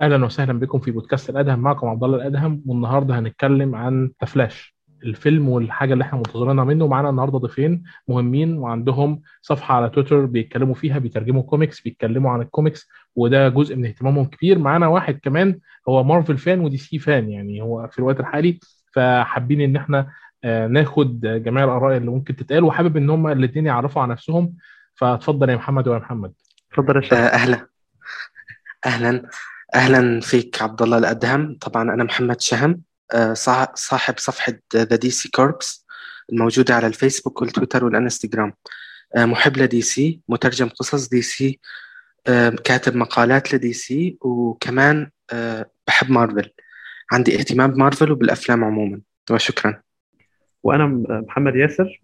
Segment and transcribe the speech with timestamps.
[0.00, 1.58] أهلا وسهلا بكم في بودكاست الأدهم.
[1.58, 6.86] معكم عبد الله الأدهم والنهاردة هنتكلم عن The Flash الفيلم والحاجة اللي إحنا منتظرينها منه.
[6.86, 12.88] معانا النهارده ضيفين مهمين وعندهم صفحة على تويتر بيتكلموا فيها بيترجموا كوميكس بيتكلموا عن الكوميكس
[13.16, 14.58] وده جزء من اهتمامهم كبير.
[14.58, 15.58] معانا واحد كمان
[15.88, 18.58] هو Marvel fan و DC fan يعني هو في الوقت الحالي.
[18.92, 20.10] فحابين إن إحنا
[20.44, 24.54] آه، ناخد جميع الآراء اللي ممكن تتقال وحابب إن هم الاثنين يعرفوا عن نفسهم.
[24.94, 26.32] فاتفضل يا محمد ويا محمد.
[26.72, 27.12] اتفضل يا شيخ.
[27.12, 27.66] آه، أهلا.
[28.86, 29.22] أهلا.
[29.74, 31.58] أهلا فيك عبد الله الأدهم.
[31.60, 32.82] طبعا أنا محمد شهم
[33.14, 35.86] آه، صاح- صاحب صفحة The DC Corps
[36.32, 38.52] الموجودة على الفيسبوك والتويتر والإنستغرام.
[39.16, 41.60] آه، محب ل DC مترجم قصص DC
[42.26, 45.10] آه، كاتب مقالات ل DC وكمان
[45.86, 46.50] بحب مارفل.
[47.12, 49.00] عندي اهتمام بمارفل وبالأفلام عموما.
[49.30, 49.80] وشكرا.
[50.62, 50.86] وأنا
[51.28, 52.00] محمد ياسر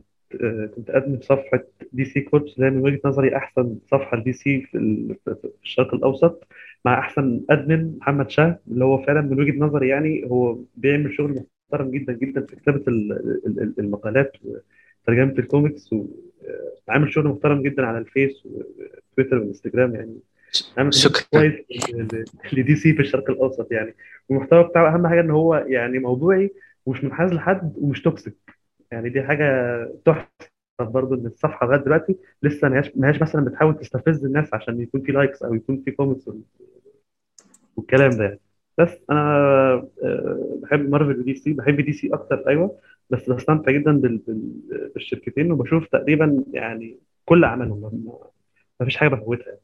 [0.77, 1.61] كنت admin في صفحة
[1.93, 4.79] DC Corps اللي هي من وجهة نظري أحسن صفحة ل DC في
[5.63, 6.45] الشرق الأوسط.
[6.85, 11.45] مع أحسن admin محمد شهم اللي هو فعلا من وجهة نظري يعني هو بيعمل شغل
[11.73, 13.13] محترم جدا جدا في كتابة ال-
[13.47, 14.33] ال- ال- المقالات
[15.05, 15.91] وترجمة الكوميكس
[16.89, 20.17] وعامل شغل محترم جدا على الفيس وتويتر والانستجرام يعني.
[20.79, 21.27] عامل شغل شكرا.
[21.41, 21.55] كويس
[22.53, 23.95] ل DC في الشرق الأوسط يعني.
[24.29, 26.51] والمحتوى بتاعه أهم حاجة إن هو يعني موضوعي
[26.87, 28.35] ومش منحاز لحد ومش toxic
[28.93, 29.47] يعني دي حاجة
[30.05, 30.50] تحفة.
[30.89, 34.81] برضه إن الصفحة لغاية دلوقتي لسه ما هياش ما هياش مثلا بتحاول تستفز الناس عشان
[34.81, 36.31] يكون في likes أو يكون في comments
[37.77, 38.41] والكلام ده يعني.
[38.79, 39.21] بس أنا
[40.05, 42.79] آه، بحب Marvel و DC بحب DC أكتر أيوه.
[43.11, 48.05] بس بستمتع جدا بال- بال- بالشركتين وبشوف تقريبا يعني كل أعمالهم.
[48.81, 49.47] ما فيش حاجة بفوتها.
[49.47, 49.61] يعني.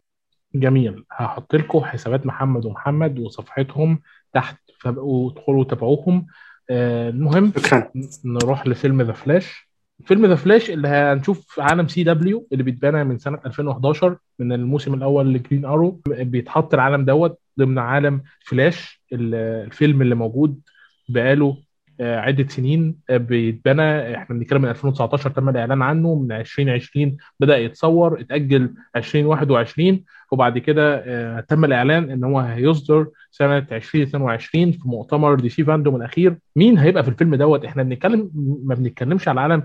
[0.54, 1.04] جميل.
[1.10, 4.00] هحط لكم حسابات محمد ومحمد وصفحتهم
[4.32, 6.26] تحت فبقوا ادخلوا تابعوهم.
[6.70, 7.90] آه، المهم شكرا.
[8.24, 9.65] نروح لفيلم The Flash
[10.04, 15.32] فيلم The Flash اللي هنشوف عالم CW اللي بيتبنى من سنة 2011 من الموسم الأول
[15.34, 19.34] ل Green Arrow بيتحط العالم دوت ضمن عالم فلاش ال-
[19.66, 20.60] الفيلم اللي موجود
[21.08, 21.56] بقاله
[22.00, 27.58] آه، عدة سنين آه، بيتبنى إحنا بنتكلم من 2019 تم الإعلان عنه من 2020 بدأ
[27.58, 35.34] يتصور اتأجل 2021 وبعد كده آه، تم الإعلان إن هو هيصدر سنة 2022 في مؤتمر
[35.34, 36.36] DC FanDome الأخير.
[36.56, 38.30] مين هيبقى في الفيلم دوت؟ إحنا بنتكلم
[38.64, 39.62] ما بنتكلمش على عالم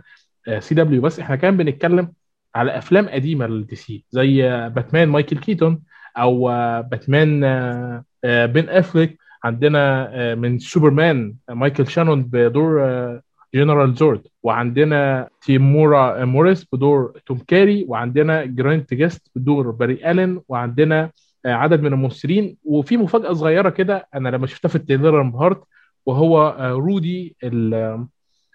[0.59, 2.11] CW بس إحنا كمان بنتكلم
[2.55, 5.81] على أفلام قديمة لل DC زي آه، باتمان مايكل كيتون
[6.17, 9.17] أو آه، باتمان آه، آه، بين أفليك.
[9.43, 13.21] عندنا آه، من سوبرمان آه، مايكل شانون بدور آه،
[13.55, 14.21] General Zod.
[14.43, 20.41] وعندنا تيمورا موريسون بدور توم كاري وعندنا جرانت جاستن بدور باري ألين.
[20.47, 21.11] وعندنا
[21.45, 22.57] آه، عدد من الممثلين.
[22.63, 25.63] وفي مفاجأة صغيرة كده أنا لما شفتها في ال trailer انبهرت.
[26.05, 27.35] وهو آه، رودي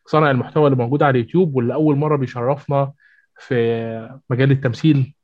[0.06, 2.92] صانع المحتوى اللي موجود على اليوتيوب واللي أول مرة بيشرفنا
[3.38, 5.14] في مجال التمثيل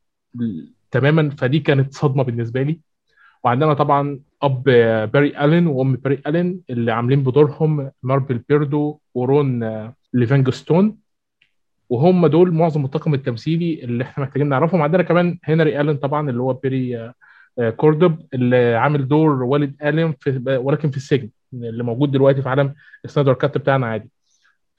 [0.91, 2.81] تماما فدي كانت صدمة بالنسبة لي.
[3.44, 4.62] وعندنا طبعا أب
[5.12, 9.65] باري ألين وأم باري ألين اللي عاملين بدورهم ماريبل فيردو ورون
[10.15, 10.97] ليفانجستون
[11.91, 14.82] وهم دول معظم الطاقم التمثيلي اللي إحنا محتاجين نعرفهم.
[14.82, 17.12] عندنا كمان هنري ألين طبعا اللي هو بيري
[17.59, 22.48] آه، كوردب اللي عامل دور والد ألين في ولكن في السجن اللي موجود دلوقتي في
[22.48, 24.10] عالم السنايدر كات بتاعنا عادي.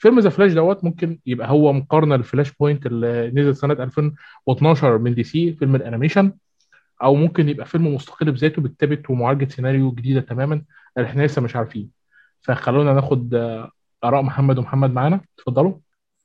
[0.03, 5.15] فيلم ذا فلاش دوت ممكن يبقى هو مقارنة للفلاش بوينت اللي نزل سنة 2012 من
[5.15, 6.33] دي سي فيلم ال animation.
[7.03, 10.61] أو ممكن يبقى فيلم مستقل بذاته بكتابه ومعالجة سيناريو جديدة تماما
[10.99, 11.89] إحنا لسه مش عارفين.
[12.41, 13.33] فخلونا ناخد
[14.03, 15.21] آراء محمد ومحمد معانا.
[15.39, 15.73] اتفضلوا.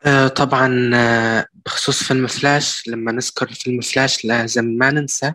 [0.06, 5.32] آه، طبعا آه، بخصوص فيلم فلاش لما نذكر فيلم فلاش لازم ما ننسى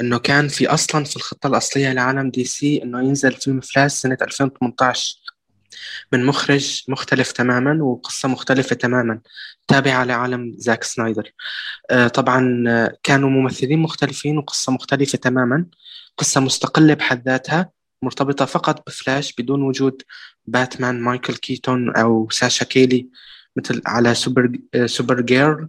[0.00, 4.18] إنه كان في أصلا في الخطة الأصلية لعالم دي سي إنه ينزل فيلم فلاش سنة
[4.22, 5.16] 2018
[6.12, 9.20] من مخرج مختلف تماما وقصة مختلفة تماما
[9.68, 11.32] تابعة لعالم زاك سنايدر.
[11.90, 15.66] آه، طبعا آه، كانوا ممثلين مختلفين وقصة مختلفة تماما.
[16.18, 17.70] قصة مستقلة بحد ذاتها
[18.02, 20.02] مرتبطة فقط بفلاش بدون وجود
[20.46, 23.08] باتمان مايكل كيتون أو ساشا كالي
[23.56, 25.68] ممثلة سوبر آه، سوبر جيرل.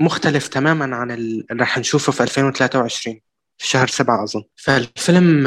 [0.00, 3.20] ومختلف تماما عن ال- اللي راح نشوفه في 2023
[3.58, 4.42] في شهر سبعة أظن.
[4.56, 5.46] فالفيلم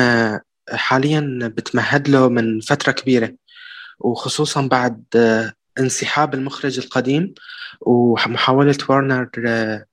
[0.70, 3.34] حاليا بتمهد له من فترة كبيرة
[4.00, 7.34] وخصوصا بعد آه، انسحاب المخرج القديم
[7.82, 9.86] ومحاولة وارنر آه،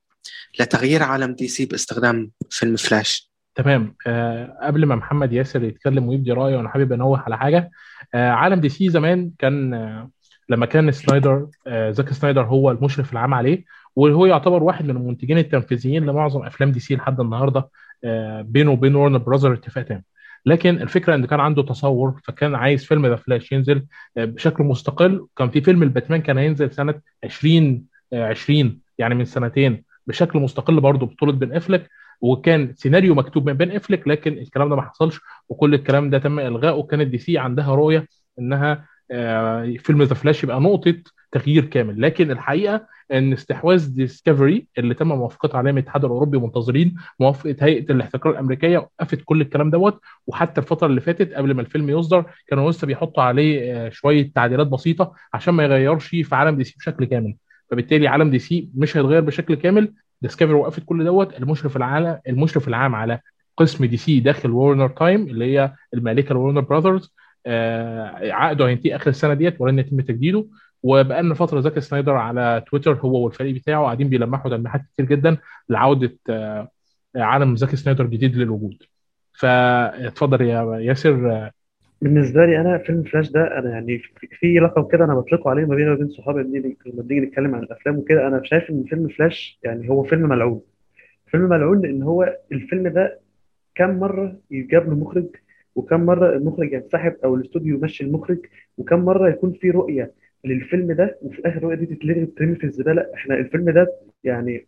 [0.59, 3.31] لتغيير عالم دي سي باستخدام فيلم فلاش.
[3.55, 3.95] تمام.
[4.07, 7.71] آه قبل ما محمد ياسر يتكلم ويبدي رأيه أنا حابب أنوه على حاجة.
[8.13, 10.09] آه عالم دي سي زمان كان آه
[10.49, 13.63] لما كان سنايدر آه زاك سنايدر هو المشرف العام عليه
[13.95, 17.69] وهو يعتبر واحد من المنتجين التنفيذيين لمعظم أفلام دي سي لحد النهارده
[18.03, 20.03] آه بينه وبين ورنر براذر اتفاق تام
[20.45, 23.85] لكن الفكرة إن كان عنده تصور فكان عايز فيلم ذا فلاش ينزل
[24.17, 25.27] آه بشكل مستقل.
[25.37, 30.79] كان في فيلم الباتمان كان هينزل سنة 20 آه 20 يعني من سنتين بشكل مستقل
[30.81, 31.89] برضه بطولة بن افلك
[32.21, 35.19] وكان سيناريو مكتوب من بن أفليك لكن الكلام ده ما حصلش
[35.49, 36.73] وكل الكلام ده تم إلغائه.
[36.75, 38.07] وكانت دي سي عندها رؤية
[38.39, 40.95] إنها آه، فيلم ذا فلاش يبقى نقطة
[41.33, 42.01] تغيير كامل.
[42.01, 47.91] لكن الحقيقة إن استحواذ ديسكفري اللي تم موافقته عليه من الاتحاد الأوروبي منتظرين موافقة هيئة
[47.91, 49.99] الاحتكار الأمريكية وقفت كل الكلام دوت.
[50.27, 54.67] وحتى الفترة اللي فاتت قبل ما الفيلم يصدر كانوا لسه بيحطوا عليه آه، شوية تعديلات
[54.67, 57.35] بسيطة عشان ما يغيرش في عالم دي سي بشكل كامل.
[57.71, 59.93] فبالتالي عالم دي سي مش هيتغير بشكل كامل.
[60.21, 61.37] ديسكفري وقفت كل دوت.
[61.37, 63.19] المشرف العام المشرف العام على
[63.57, 67.13] قسم دي سي داخل وورنر تايم اللي هي المالكة لورنر براذرز
[67.45, 70.45] آه، عقده هينتهي آخر السنة ديت ولن يتم تجديده.
[70.83, 75.37] وبقى لنا فترة زاك سنايدر على تويتر هو والفريق بتاعه قاعدين بيلمحوا تلميحات كتير جدا
[75.69, 76.67] لعودة آه،
[77.15, 78.77] عالم زاك سنايدر جديد للوجود.
[79.39, 81.49] فاتفضل يا ياسر.
[82.01, 84.01] بالنسبة لي أنا فيلم فلاش ده أنا يعني
[84.39, 87.97] في لقب كده أنا بطلقه عليه ما بيني وبين صحابي لما بنيجي نتكلم عن الأفلام
[87.97, 90.61] وكده أنا شايف إن فيلم فلاش يعني هو فيلم ملعون.
[91.27, 93.19] فيلم ملعون لأن هو الفيلم ده
[93.75, 95.25] كم مرة يجاب له مخرج
[95.75, 98.39] وكم مرة المخرج ينسحب أو الاستوديو يمشي المخرج
[98.77, 100.11] وكم مرة يكون في رؤية
[100.45, 103.05] للفيلم ده وفي الآخر الرؤيه دي تتلغي وتترمي في الزبالة.
[103.13, 103.87] إحنا الفيلم ده
[104.23, 104.65] يعني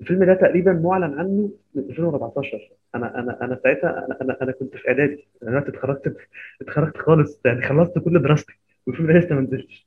[0.00, 2.58] الفيلم ده تقريبا معلن عنه من 2014
[2.94, 5.26] أنا أنا أنا ساعتها أنا أنا, أنا كنت في إعدادي.
[5.42, 6.16] أنا دلوقتي اتخرجت
[6.62, 8.52] اتخرجت خالص يعني خلصت كل دراستي
[8.86, 9.86] والفيلم ده لسه ما نزلش.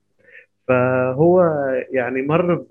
[0.68, 1.42] فهو
[1.92, 2.66] يعني مر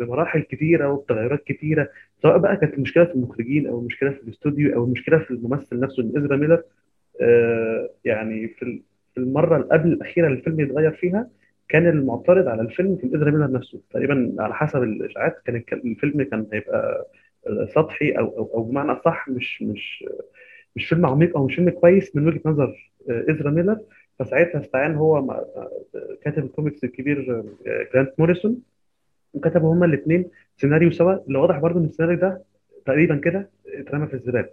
[0.00, 1.88] بمراحل كتيرة وبتغيرات كتيرة
[2.22, 6.02] سواء بقى كانت المشكلة في المخرجين أو المشكلة في الاستوديو أو المشكلة في الممثل نفسه
[6.02, 6.62] ان إزرا ميلر.
[7.20, 8.80] آه، يعني في
[9.18, 11.28] المرة اللي قبل الأخيرة اللي الفيلم يتغير فيها
[11.72, 13.80] كان المعترض على الفيلم كان ازرا ميلر نفسه.
[13.90, 17.06] تقريبا على حسب الإشاعات كان الفيلم كان هيبقى
[17.74, 20.04] سطحي أو أو أو بمعنى أصح مش مش
[20.76, 23.78] مش فيلم عميق أو مش فيلم كويس من وجهة نظر آه، ازرا ميلر.
[24.18, 25.70] فساعتها استعان هو مع آه،
[26.22, 28.62] كاتب الكوميكس الكبير آه، جرانت موريسون.
[29.34, 30.24] وكتبوا هما الاثنين
[30.56, 31.26] سيناريو سوا.
[31.26, 32.42] اللي واضح برضو إن السيناريو ده
[32.86, 34.48] تقريبا كده اترمى في الزبالة.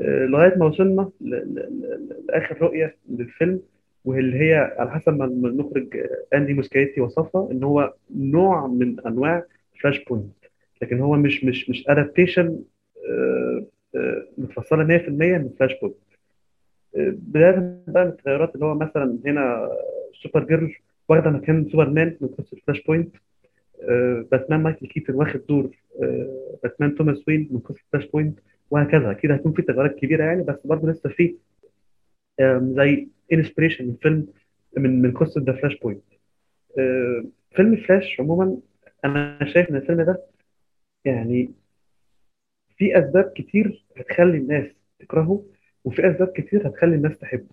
[0.00, 3.60] آه، لغاية ما وصلنا لآخر رؤية للفيلم.
[4.04, 9.44] واللي هي على حسب ما المخرج آه، أندي موسكايتي وصفها إن هو نوع من أنواع
[9.80, 10.32] فلاش بوينت
[10.82, 12.58] لكن هو مش مش مش adaptation
[14.38, 15.96] متفصلة 100% من فلاش بوينت
[16.96, 19.68] آه، بداية بقى من التغيرات اللي هو مثلا هنا
[20.22, 20.74] سوبر جيرل
[21.08, 23.16] واخدة مكان سوبرمان من قصة فلاش بوينت
[23.82, 25.70] آه، باتمان مايكل كيتن واخد دور
[26.02, 28.38] آه، باتمان توماس وين من قصة فلاش بوينت
[28.70, 29.10] وهكذا.
[29.10, 31.34] أكيد هيكون في تغيرات كبيرة يعني بس برضه لسه في
[32.76, 34.26] زي inspiration من فيلم
[34.76, 36.02] من من قصة ذا فلاش بوينت
[37.56, 38.56] فيلم فلاش عموما
[39.04, 40.22] أنا شايف إن الفيلم ده
[41.04, 41.50] يعني
[42.76, 44.66] في أسباب كتير هتخلي الناس
[44.98, 45.44] تكرهه
[45.84, 47.46] وفي أسباب كتير هتخلي الناس تحبه.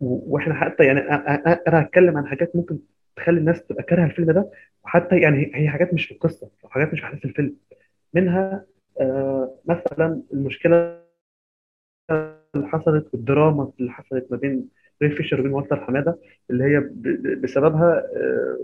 [0.00, 2.78] وإحنا حتى يعني أنا هتكلم عن حاجات ممكن
[3.16, 4.50] تخلي الناس تبقى كارهة الفيلم ده
[4.84, 7.56] وحتى يعني هي حاجات مش في القصة أو حاجات مش في أحداث الفيلم.
[8.14, 8.66] منها
[9.66, 11.00] مثلا المشكلة
[12.54, 14.68] اللي حصلت والدراما اللي حصلت ما بين
[15.02, 16.18] ري فيشر وبين والتر حمادة
[16.50, 16.80] اللي هي
[17.36, 18.58] بسببها آه،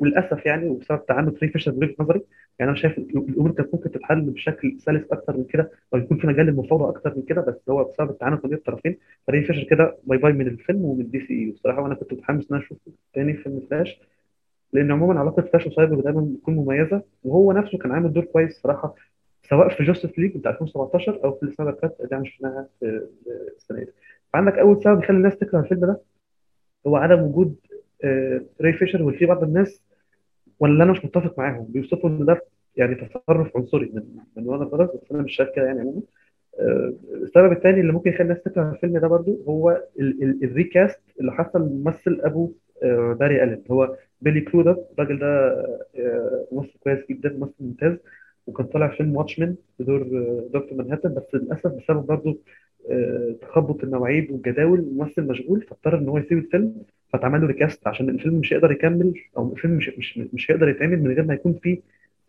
[0.00, 2.20] وللأسف يعني وبسبب تعنت ري فيشر بوجهة نظري
[2.58, 6.18] يعني أنا شايف ال- الأمور كانت ممكن تتحل بشكل سلس أكتر من كده أو يكون
[6.18, 9.64] في مجال للمفاوضة أكتر من كده بس هو بسبب التعنت ما بين الطرفين فري فيشر
[9.70, 11.50] كده باي باي من الفيلم ومن دي سي إي.
[11.50, 12.78] بصراحه وأنا كنت متحمس إن أنا أشوف
[13.14, 14.00] تاني فيلم فلاش
[14.72, 18.94] لأن عموما علاقة فلاش وسايبورج دايما بتكون مميزة وهو نفسه كان عامل دور كويس صراحة
[19.50, 23.06] سواء في جاستس ليج بتاع 2017 أو في السنة اللي فاتت اللي إحنا شفناها في
[23.56, 23.86] السنة دي.
[24.32, 26.00] فعندك أول سبب يخلي الناس تكره الفيلم ده
[26.86, 27.56] هو عدم وجود
[28.04, 29.82] آه، ري فيشر وفي بعض الناس
[30.60, 32.42] واللي أنا مش متفق معاهم بيوصفوا إن ده
[32.76, 34.02] يعني تصرف عنصري من
[34.36, 36.02] من وارنر براذرز بس أنا مش شايف كده يعني عموما.
[36.60, 39.70] آه، السبب الثاني اللي ممكن يخلي الناس تكره الفيلم ده برضو هو
[40.00, 45.18] ال- ال- ال recast اللي حصل ممثل أبو آه، باري الين هو بيلي كرودر الراجل
[45.18, 45.50] ده
[45.98, 47.96] آه، ممثل كويس جدا ممثل ممتاز.
[48.46, 50.02] وكان طالع في فيلم واتشمان بدور
[50.54, 52.38] دكتور مانهاتن بس للأسف بسبب برضو
[52.90, 56.74] آه، تخبط المواعيد والجداول الممثل مشغول فاضطر إن هو يسيب الفيلم
[57.12, 61.02] فاتعمل له recast عشان الفيلم مش هيقدر يكمل أو الفيلم مش مش مش هيقدر يتعمل
[61.02, 61.80] من غير ما يكون فيه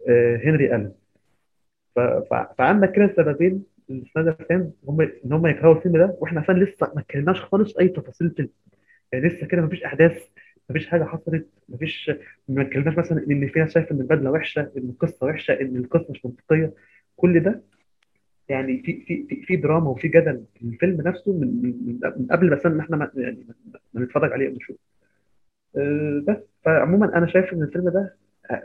[0.10, 0.92] آه، هنري
[1.96, 6.92] ف- فعندك كده سببين للسنايدر fans هم إن هم يكرهوا الفيلم ده وإحنا كمان لسه
[6.96, 8.50] ما اتكلمناش خالص أي تفاصيل الفيلم.
[9.12, 10.24] يعني لسه كده مفيش أحداث
[10.72, 12.12] مفيش حاجة حصلت مفيش
[12.48, 16.08] ما اتكلمناش مثلا إن في ناس شايفه إن البدلة وحشة إن القصة وحشة إن القصة
[16.10, 16.74] مش منطقية.
[17.16, 17.62] كل ده
[18.50, 22.80] يعني في في في, دراما وفي جدل في الفيلم نفسه من من, قبل بس إن
[22.80, 23.48] إحنا ما يعني
[23.94, 24.78] ما نتفرج عليه ونشوف
[25.78, 26.38] أه، بس.
[26.66, 28.16] فعموما أنا شايف إن الفيلم ده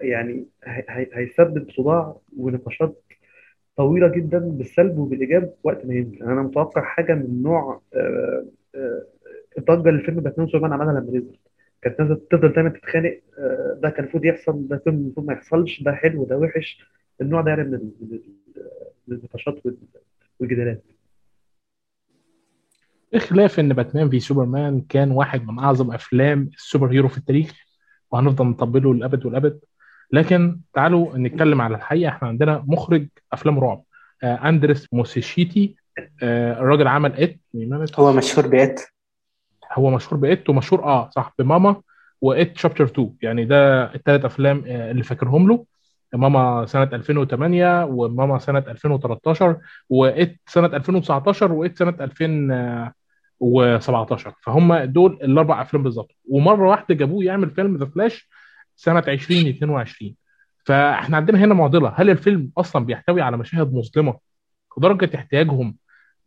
[0.03, 3.03] يعني هي- هي- هيسبب صداع ونقاشات
[3.77, 6.23] طويلة جدا بالسلب وبالإيجاب وقت ما ينزل.
[6.23, 9.03] أنا متوقع حاجة من نوع آه، آه،
[9.59, 11.39] الضجة اللي الفيلم باتمان سوبرمان عملها لما نزل.
[11.83, 13.21] كانت تفضل دايما تتخانق.
[13.39, 15.83] آه، ده كان المفروض يحصل ده كان المفروض ما يحصلش.
[15.83, 16.87] ده حلو ده وحش.
[17.21, 18.23] النوع ده يعني من ال- من ال-
[19.09, 19.77] للنقاشات وال-
[20.41, 20.85] والجدالات.
[23.13, 27.55] بخلاف إن باتمان في سوبرمان كان واحد من أعظم أفلام ال superhero في التاريخ
[28.11, 29.61] وهنفضل نطبله للأبد والأبد.
[30.13, 32.09] لكن تعالوا نتكلم على الحقيقة.
[32.09, 33.83] إحنا عندنا مخرج أفلام رعب
[34.23, 35.77] آه أندريس موسيشيتي
[36.23, 37.37] آه الراجل عمل إت.
[37.99, 38.81] هو مشهور بإت.
[39.77, 41.83] هو مشهور بإت ومشهور آه صح بماما
[42.21, 45.65] وإت شابتر 2 يعني ده الثلاث أفلام آه، اللي فاكرهم له.
[46.15, 49.57] ماما سنة 2008 وماما سنة 2013
[49.91, 56.11] وإت سنة 2019 وإت سنة 2017 فهم دول الأربع أفلام بالظبط.
[56.31, 58.29] ومرة واحدة جابوه يعمل فيلم ذا فلاش
[58.77, 60.15] سنة 2022
[60.67, 61.93] فإحنا عندنا هنا معضلة.
[61.97, 64.19] هل الفيلم أصلا بيحتوي على مشاهد مظلمة
[64.79, 65.77] لدرجة احتياجهم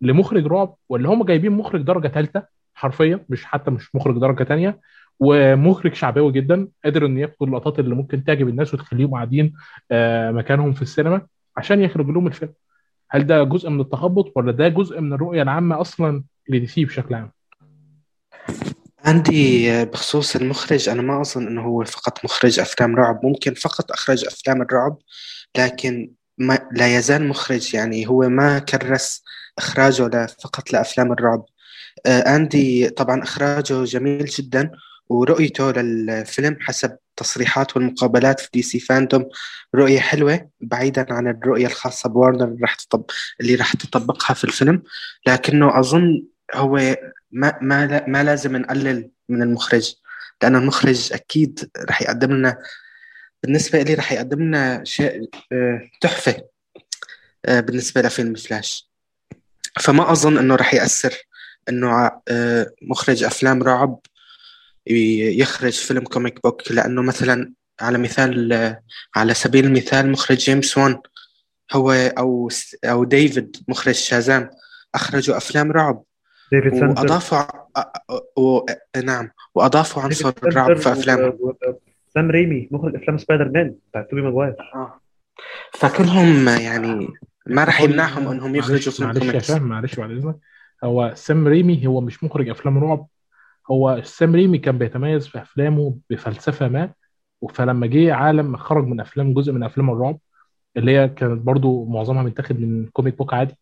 [0.01, 4.79] لمخرج رعب ولا هم جايبين مخرج درجة ثالثة حرفيا مش حتى مش مخرج درجة تانية
[5.19, 9.53] ومخرج شعبوي جدا قادر انه ياخد اللقطات اللي ممكن تعجب الناس وتخليهم قاعدين
[9.91, 11.21] آه، مكانهم في السينما
[11.57, 12.53] عشان يخرج لهم الفيلم.
[13.09, 17.15] هل ده جزء من التخبط ولا ده جزء من الرؤية العامة أصلا لدي سي بشكل
[17.15, 17.31] عام؟
[19.05, 23.91] عندي آه، بخصوص المخرج أنا ما أظن أنه هو فقط مخرج أفلام رعب ممكن فقط
[23.91, 24.97] أخرج أفلام الرعب
[25.57, 29.23] لكن ما لا يزال مخرج يعني هو ما كرس
[29.57, 31.45] إخراجه ل- فقط لأفلام الرعب.
[32.07, 34.71] أندي طبعا إخراجه جميل جدا
[35.09, 39.29] ورؤيته للفيلم حسب تصريحات والمقابلات في دي سي فاندوم
[39.75, 43.05] رؤية حلوة بعيدا عن الرؤية الخاصة وورنر اللي راح تطب...
[43.41, 44.83] اللي راح تطبقها في الفيلم
[45.27, 46.97] لكنه أظن هو
[47.31, 49.95] ما ما ما لازم نقلل من المخرج
[50.43, 52.57] لأن المخرج أكيد راح يقدم لنا
[53.43, 56.43] بالنسبة لي راح يقدم لنا شيء آه، تحفة
[57.45, 58.89] آه، بالنسبة لفيلم فلاش.
[59.79, 61.13] فما أظن إنه راح يأثر
[61.69, 63.99] إنه آه، مخرج أفلام رعب
[64.85, 68.81] يخرج فيلم comic book لأنه مثلا على مثال آه،
[69.15, 71.01] على سبيل المثال مخرج جيمس وان
[71.73, 74.49] هو أو س- أو ديفيد مخرج شازام
[74.95, 76.03] أخرجوا أفلام رعب.
[76.51, 76.73] ديفيد
[77.79, 78.65] أ- و...
[79.03, 79.29] نعم.
[79.55, 80.89] وأضافوا عنصر الرعب في
[81.41, 81.53] و-
[82.13, 84.55] سام ريمي مخرج أفلام سبايدر مان بتاع توبي ماجواير.
[84.75, 85.01] آه.
[85.73, 87.07] فكلهم يعني
[87.47, 90.35] ما راح يمنعهم إنهم يخرجوا معلش فيلم معلش يا فهم معلش بعد إذنك.
[90.83, 93.07] هو سام ريمي هو مش مخرج أفلام رعب.
[93.71, 96.93] هو سام ريمي كان بيتميز في أفلامه بفلسفة ما
[97.53, 100.19] فلما جه عالم خرج من أفلام جزء من أفلام الرعب
[100.77, 103.55] اللي هي كانت برضو معظمها متاخد من comic book عادي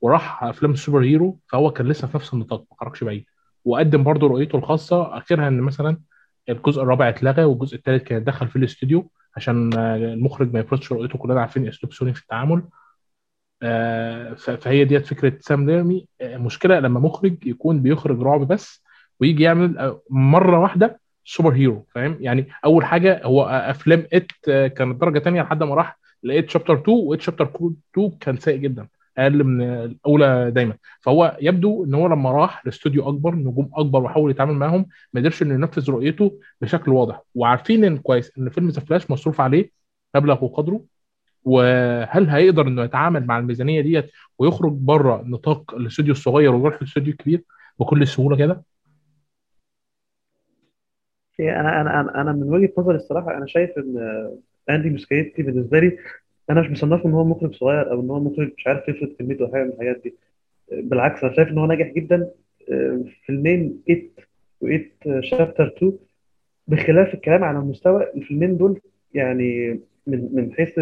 [0.00, 3.24] وراح أفلام ال superhero فهو كان لسه في نفس النطاق ما خرجش بعيد.
[3.64, 5.98] وقدم برضو رؤيته الخاصة آخرها إن مثلا
[6.48, 11.40] الجزء الرابع اتلغى والجزء الثالث كان دخل في الإستوديو عشان المخرج ما يفرضش رؤيته كلنا
[11.40, 12.62] عارفين أسلوب سوني في التعامل.
[14.36, 18.84] فهي ديت فكرة سام ريمي آه، مشكلة لما مخرج يكون بيخرج رعب بس
[19.20, 24.66] ويجي يعمل آه، مرة واحدة superhero فاهم؟ يعني أول حاجة هو آه، أفلام إت آه،
[24.66, 27.44] كانت درجة تانية لحد ما راح لإت شابتر 2 وإت شابتر
[27.94, 30.74] 2 كان سيء جدا أقل من الأولى دايما.
[31.00, 35.42] فهو يبدو إن هو لما راح لاستوديو أكبر نجوم أكبر وحاول يتعامل معاهم ما قدرش
[35.42, 37.22] إنه ينفذ رؤيته بشكل واضح.
[37.34, 39.70] وعارفين إن كويس إن فيلم ذا فلاش مصروف عليه
[40.16, 40.84] مبلغ وقدره
[41.44, 47.42] وهل هيقدر إنه يتعامل مع الميزانية ديت ويخرج بره نطاق الاستوديو الصغير ويروح الاستوديو الكبير
[47.80, 48.62] بكل سهولة كده؟
[51.38, 54.28] يعني أنا أنا أنا من وجهة نظري الصراحة أنا شايف إن
[54.70, 55.98] اندي موسكيتي بالنسبة لي
[56.50, 59.44] أنا مش مصنفه إن هو مخرج صغير أو إن هو مخرج مش عارف يفرض كلمته
[59.46, 60.14] أو حاجة من الحاجات دي.
[60.72, 62.30] بالعكس أنا شايف إن هو ناجح جدا
[62.72, 64.10] آه، فيلمين ات
[64.60, 65.92] وات شابتر 2
[66.68, 68.80] بخلاف الكلام على مستوى الفيلمين دول
[69.14, 70.78] يعني من من حيث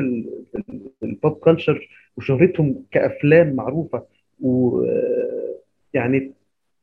[1.02, 4.04] ال pop culture وشهرتهم كأفلام معروفة
[4.40, 6.32] ويعني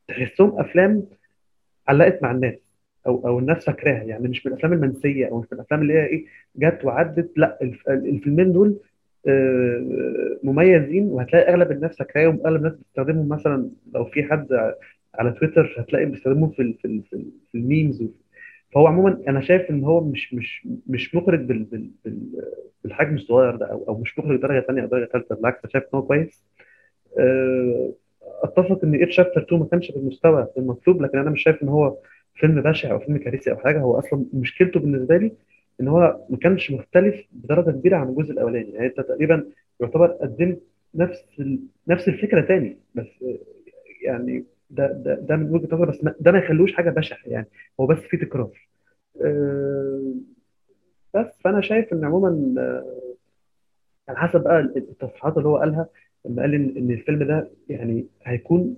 [0.08, 1.06] تحسهم أفلام
[1.88, 2.54] علقت مع الناس
[3.06, 4.02] أو أو الناس فاكراها.
[4.02, 6.24] يعني مش من الأفلام المنسيه أو مش من الأفلام اللي هي إيه
[6.56, 7.32] جت وعدت.
[7.36, 8.76] لا الف- الفيلمين دول
[9.28, 12.38] آه، مميزين وهتلاقي أغلب الناس فاكراهم.
[12.38, 14.72] واغلب الناس بتستخدمهم مثلا لو في حد
[15.14, 18.04] على تويتر هتلاقي بيستخدمهم في في في, ال في ال memes
[18.72, 22.42] فهو عموما أنا شايف إن هو مش مش مش مخرج بال بال بال
[22.84, 25.84] بالحجم الصغير ده أو أو مش مخرج درجة ثانية أو درجة ثالثه بالعكس أنا شايف
[25.84, 26.44] إن هو كويس
[27.18, 27.92] آه،
[28.42, 31.98] أتفق إن ايت شابتر 2 ما كانش بالمستوى المطلوب لكن أنا مش شايف إن هو
[32.34, 35.32] فيلم بشع أو فيلم كارثي أو حاجة هو أصلا مشكلته بالنسبة لي
[35.80, 39.44] إن هو ما كانش مختلف بدرجة كبيرة عن الجزء الأولاني يعني أنت تقريبا
[39.80, 40.62] يعتبر قدمت
[40.94, 41.24] نفس.
[41.88, 43.06] نفس الفكرة تاني بس
[44.02, 47.46] يعني ده ده ده من وجهة نظري بس ده ما يخلوش حاجة بشعة يعني.
[47.80, 48.68] هو بس في تكرار.
[49.24, 50.12] آه،
[51.14, 53.14] بس فأنا شايف إن عموما آه،
[54.08, 55.86] على حسب بقى التصريحات اللي هو قالها
[56.26, 58.76] لما قال إن إن الفيلم ده يعني هيكون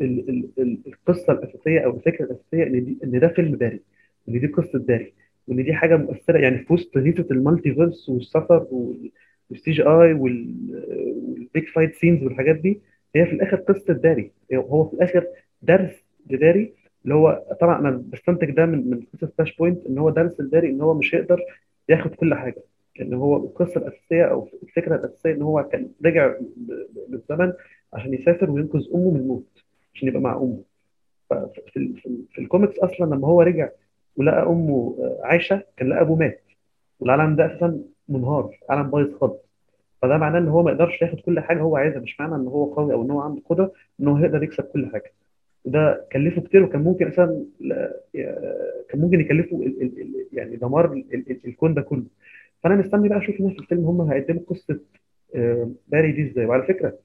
[0.00, 3.80] ال ال ال القصة الأساسية أو الفكرة الأساسية إن دي إن ده فيلم باري
[4.28, 5.12] إن دي قصة باري
[5.48, 9.10] وإن دي حاجة مؤثرة يعني في وسط هيصه ال multiverse والسفر وال-
[9.50, 12.80] وال CGI وال big fight scenes والحاجات دي.
[13.16, 14.32] هي في الآخر قصة باري.
[14.54, 15.26] هو في الآخر
[15.62, 16.72] درس لباري
[17.04, 20.70] اللي هو طبعا أنا بستنتج ده من من قصة فلاش بوينت إن هو درس لداري
[20.70, 21.40] إن هو مش هيقدر
[21.88, 22.62] ياخد كل حاجة.
[23.00, 26.34] ان هو القصة الأساسية أو الفكرة الأساسية إن هو كان رجع
[27.08, 27.52] بالزمن
[27.92, 29.62] عشان يسافر وينقذ أمه من الموت
[29.94, 30.62] عشان يبقى مع أمه.
[31.30, 31.94] ففي
[32.32, 33.68] في, الكوميكس أصلا لما هو رجع
[34.16, 36.42] ولقى أمه عايشة كان لقى أبوه مات.
[37.00, 39.51] والعالم ده أساسا منهار عالم بايظ خالص.
[40.02, 42.74] فده معناه إن هو ما يقدرش ياخد كل حاجة هو عايزها مش معنى إن هو
[42.74, 45.12] قوي أو إن هو عنده قدرة إن هو يقدر يكسب كل حاجة.
[45.64, 47.44] وده كلفه كتير وكان ممكن أساسا
[48.88, 52.04] كان ممكن يكلفه ال ال ال يعني دمار ال ال الكون ده كله.
[52.62, 54.80] فأنا مستني بقى أشوف الناس في الفيلم هم هيقدموا قصة
[55.88, 56.46] باري دي إزاي.
[56.46, 56.98] وعلى فكرة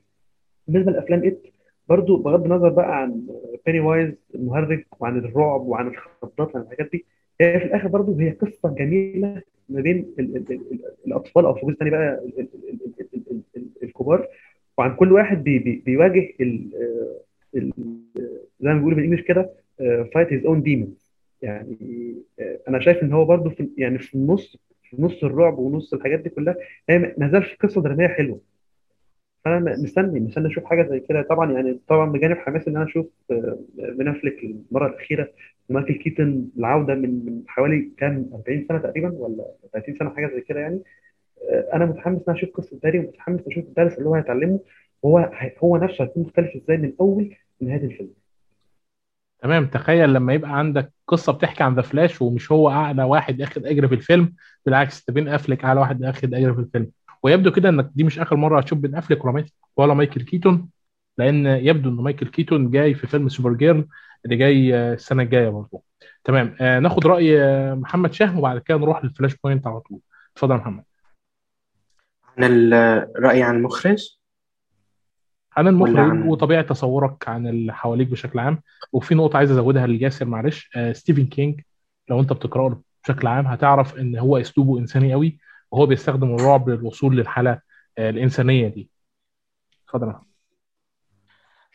[0.67, 1.41] بالنسبة لأفلام إت
[1.89, 3.27] برضو بغض النظر بقى عن
[3.65, 7.05] بيني وايز المهرج وعن الرعب وعن الخضات وعن الحاجات دي
[7.41, 11.65] هي في الآخر برضو هي قصة جميلة ما بين ال ال ال الاطفال أو في
[11.65, 14.27] جزء ثاني بقى ال ال ال ال ال الكبار
[14.77, 16.69] وعن كل واحد بي بي بيواجه ال
[17.55, 17.71] ال
[18.59, 19.50] زي ما بيقولوا بالانجلش كده
[20.13, 21.77] fight his own demons يعني
[22.67, 24.57] أنا شايف ان هو برضو في يعني في النص
[24.89, 26.55] في نص الرعب ونص الحاجات دي كلها
[26.89, 28.39] هي ما زال في قصه دراميه حلوة
[29.45, 33.05] فانا مستني مستني أشوف حاجة زي كده طبعا يعني طبعا بجانب حماسي ان أنا أشوف
[33.77, 35.29] بن افليك المره الاخيره
[35.69, 40.41] مايكل كيتون العودة من من حوالي كام؟ 40 سنة تقريبا ولا 30 سنة حاجة زي
[40.41, 40.79] كده يعني.
[41.74, 44.59] أنا متحمس إن أنا أشوف قصة باري ومتحمس أشوف الدرس اللي هو هيتعلمه
[45.01, 45.31] وهو
[45.63, 48.09] هو نفسه هيكون مختلف إزاي من أول لنهايه الفيلم.
[49.39, 49.65] تمام.
[49.65, 53.88] تخيل لما يبقى عندك قصة بتحكي عن ذا فلاش ومش هو أعلى واحد أخد أجر
[53.88, 54.33] في الفيلم
[54.65, 56.91] بالعكس ده بين أفلك أعلى واحد أخد أجر في الفيلم.
[57.24, 59.25] ويبدو كده إنك دي مش آخر مرة هتشوف بين أفلك
[59.77, 60.69] ولا مايكل كيتون
[61.17, 63.88] لأن يبدو إن مايكل كيتون جاي في فيلم سوبر جيرل
[64.25, 65.81] اللي جاي السنة الجاية برضه
[66.24, 66.55] تمام.
[66.62, 67.38] آه ناخد رأي
[67.75, 70.00] محمد شاه وبعد كده نروح للفلاش بوينت على طول.
[70.33, 70.83] اتفضل يا محمد.
[72.38, 74.17] عن الراي عن المخرج؟
[75.57, 76.27] عن المخرج عن...
[76.27, 78.62] وطبيعة تصورك عن اللي حواليك بشكل عام.
[78.93, 80.69] وفي نقطة عايز أزودها لجاسر معلش.
[80.75, 81.62] آه ستيفن كينج
[82.10, 85.39] لو أنت بتقرأه بشكل عام هتعرف إن هو أسلوبه إنساني قوي
[85.71, 87.60] وهو بيستخدم الرعب للوصول للحالة
[87.97, 88.89] آه الإنسانية دي.
[89.88, 90.13] اتفضل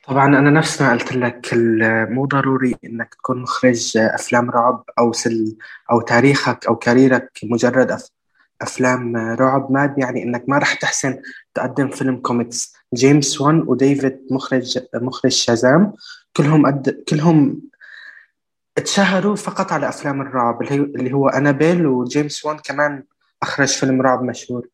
[0.08, 1.50] طبعا أنا نفس ما قلت لك
[2.10, 5.56] مو ضروري إنك تكون مخرج أفلام رعب أو سل
[5.90, 8.08] أو تاريخك أو كاريرك مجرد أف...
[8.60, 9.72] أفلام رعب.
[9.72, 11.18] ما يعني إنك ما راح تحسن
[11.54, 12.74] تقدم فيلم كوميكس.
[12.94, 15.92] جيمس وان وديفيد مخرج مخرج شازام
[16.36, 17.62] كلهم قد كلهم
[18.78, 23.04] اتشهروا فقط على أفلام الرعب اللي هو أنابيل وجيمس وان كمان
[23.42, 24.68] أخرج فيلم رعب مشهور.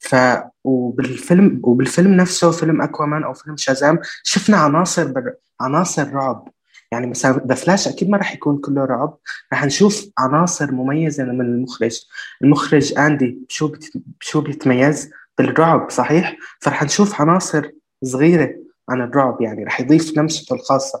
[0.00, 0.16] ف
[0.64, 5.34] وبالفيلم وبالفيلم نفسه فيلم أكوامان أو فيلم شازام شفنا عناصر بر...
[5.60, 6.48] عناصر رعب.
[6.92, 9.18] يعني مثلا ذا فلاش أكيد ما راح يكون كله رعب.
[9.52, 12.00] راح نشوف عناصر مميزة من المخرج.
[12.42, 13.84] المخرج أندي شو بت...
[14.20, 17.70] شو بيتميز؟ بالرعب صحيح؟ فرح نشوف عناصر
[18.04, 18.54] صغيرة
[18.88, 19.40] عن الرعب.
[19.40, 21.00] يعني راح يضيف لمسته الخاصة.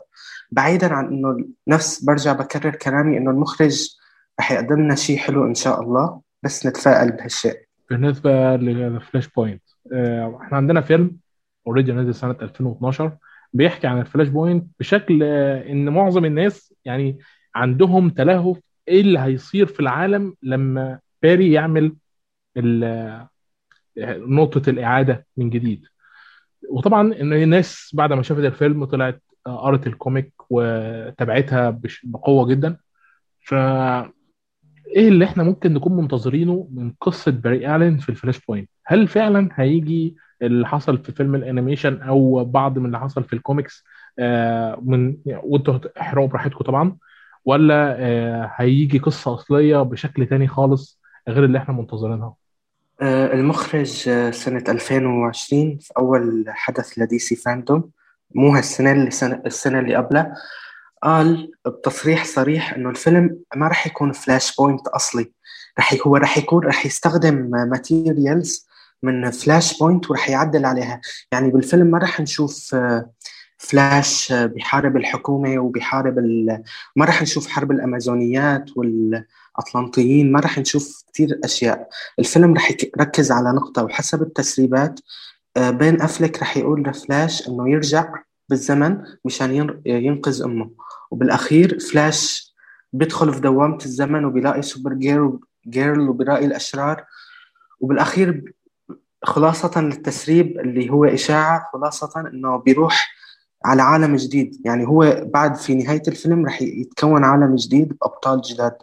[0.52, 3.88] بعيدا عن إنه نفس برجع بكرر كلامي إنه المخرج
[4.38, 6.20] راح يقدم لنا شيء حلو إن شاء الله.
[6.42, 7.69] بس نتفائل بهالشيء.
[7.90, 9.62] بالنسبة للفلاش بوينت
[10.42, 11.16] إحنا عندنا فيلم
[11.66, 13.16] already نزل سنة 2012
[13.52, 17.18] بيحكي عن الفلاش بوينت بشكل إن معظم الناس يعني
[17.54, 21.96] عندهم تلهف إيه اللي هيصير في العالم لما باري يعمل
[23.98, 25.86] نقطة الإعادة من جديد.
[26.70, 32.76] وطبعا إن الناس بعد ما شافت الفيلم طلعت قرت الكوميك وتابعتها بقوة جدا.
[33.40, 33.54] ف
[34.96, 39.48] إيه اللي إحنا ممكن نكون منتظرينه من قصة باري ألين في الفلاش بوينت؟ هل فعلا
[39.54, 43.84] هيجي اللي حصل في فيلم الأنيميشن أو بعض من اللي حصل في الكوميكس
[44.18, 46.96] آه من وأنتوا احرقوا براحتكم طبعا
[47.44, 52.34] ولا آه هيجي قصة أصلية بشكل تاني خالص غير اللي إحنا منتظرينها؟
[53.02, 53.86] آه المخرج
[54.30, 57.90] سنة 2020 في أول حدث لدي سي فاندوم
[58.34, 60.34] مو هالسنة اللي سنة السنة اللي قبلها.
[61.02, 65.32] قال بتصريح صريح إنه الفيلم ما راح يكون فلاش بوينت أصلي.
[65.78, 68.66] راح هو راح يكون راح يستخدم materials
[69.02, 71.00] من فلاش بوينت وراح يعدل عليها.
[71.32, 72.76] يعني بالفيلم ما راح نشوف
[73.58, 76.62] فلاش بيحارب الحكومة وبيحارب ال...
[76.96, 81.88] ما راح نشوف حرب الأمازونيات والأطلنطيين ما راح نشوف كثير أشياء.
[82.18, 85.00] الفيلم راح يركز على نقطة وحسب التسريبات
[85.58, 88.14] بن أفلك راح يقول لفلاش إنه يرجع
[88.50, 90.70] بالزمن مشان ينقذ أمه.
[91.10, 92.54] وبالأخير فلاش
[92.92, 94.94] بيدخل في دوامة الزمن وبيلاقي سوبر
[95.66, 97.04] جيرل وبيلاقي الأشرار.
[97.80, 98.52] وبالأخير
[99.22, 103.10] خلاصة للتسريب اللي هو إشاعة خلاصة إنه بيروح
[103.64, 104.62] على عالم جديد.
[104.64, 108.76] يعني هو بعد في نهاية الفيلم رح يتكون عالم جديد بأبطال جداد.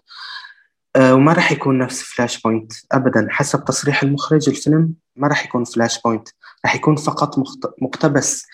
[0.96, 3.28] آه، وما راح يكون نفس فلاش بوينت ابدا.
[3.30, 6.28] حسب تصريح المخرج الفيلم ما راح يكون فلاش بوينت.
[6.66, 7.36] راح يكون فقط
[7.82, 8.48] مقتبس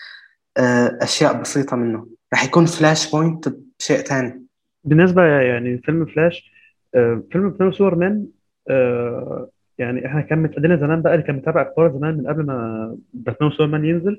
[1.02, 2.06] أشياء بسيطة منه.
[2.32, 4.42] راح يكون فلاش بوينت بشيء ثاني
[4.84, 6.52] بالنسبة يعني فيلم فلاش
[6.94, 8.26] آه، فيلم فيلم سوبرمان
[8.70, 12.46] آه، يعني إحنا كان متقدم لنا زمان بقى اللي كان متابع أخبار زمان من قبل
[12.46, 14.18] ما باتمان وسوبرمان ينزل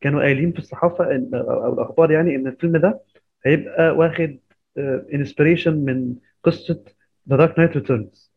[0.00, 3.00] كانوا قايلين في الصحافة إن- أو الأخبار يعني إن الفيلم ده
[3.46, 4.38] هيبقى واخد
[5.14, 6.84] inspiration من قصة
[7.30, 8.32] ذا دارك نايت ريتيرنز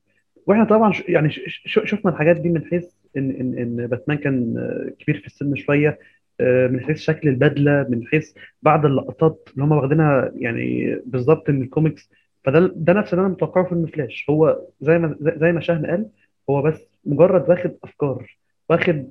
[0.48, 1.30] وإحنا طبعا يعني
[1.66, 2.86] شفنا الحاجات دي من حيث
[3.18, 5.98] ان ان إن باتمان كان آه، كبير في السن شوية آه،
[6.42, 12.10] من حيث شكل البدلة من حيث بعض اللقطات اللي هم واخدينها يعني بالظبط من الكوميكس
[12.44, 16.10] فده ده نفس اللي أنا متوقعه في فلاش هو زي ما زي ما شاهن قال
[16.50, 18.38] هو بس مجرد واخد أفكار
[18.70, 19.10] واخد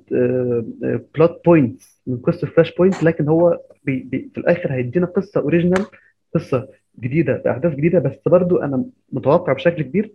[1.15, 5.85] plot points من قصة فلاش بوينت لكن هو بي بي في الآخر هيدينا قصة original
[6.35, 6.67] قصة
[6.99, 7.99] جديدة بأحداث جديدة.
[7.99, 10.11] بس برضو أنا متوقع بشكل كبير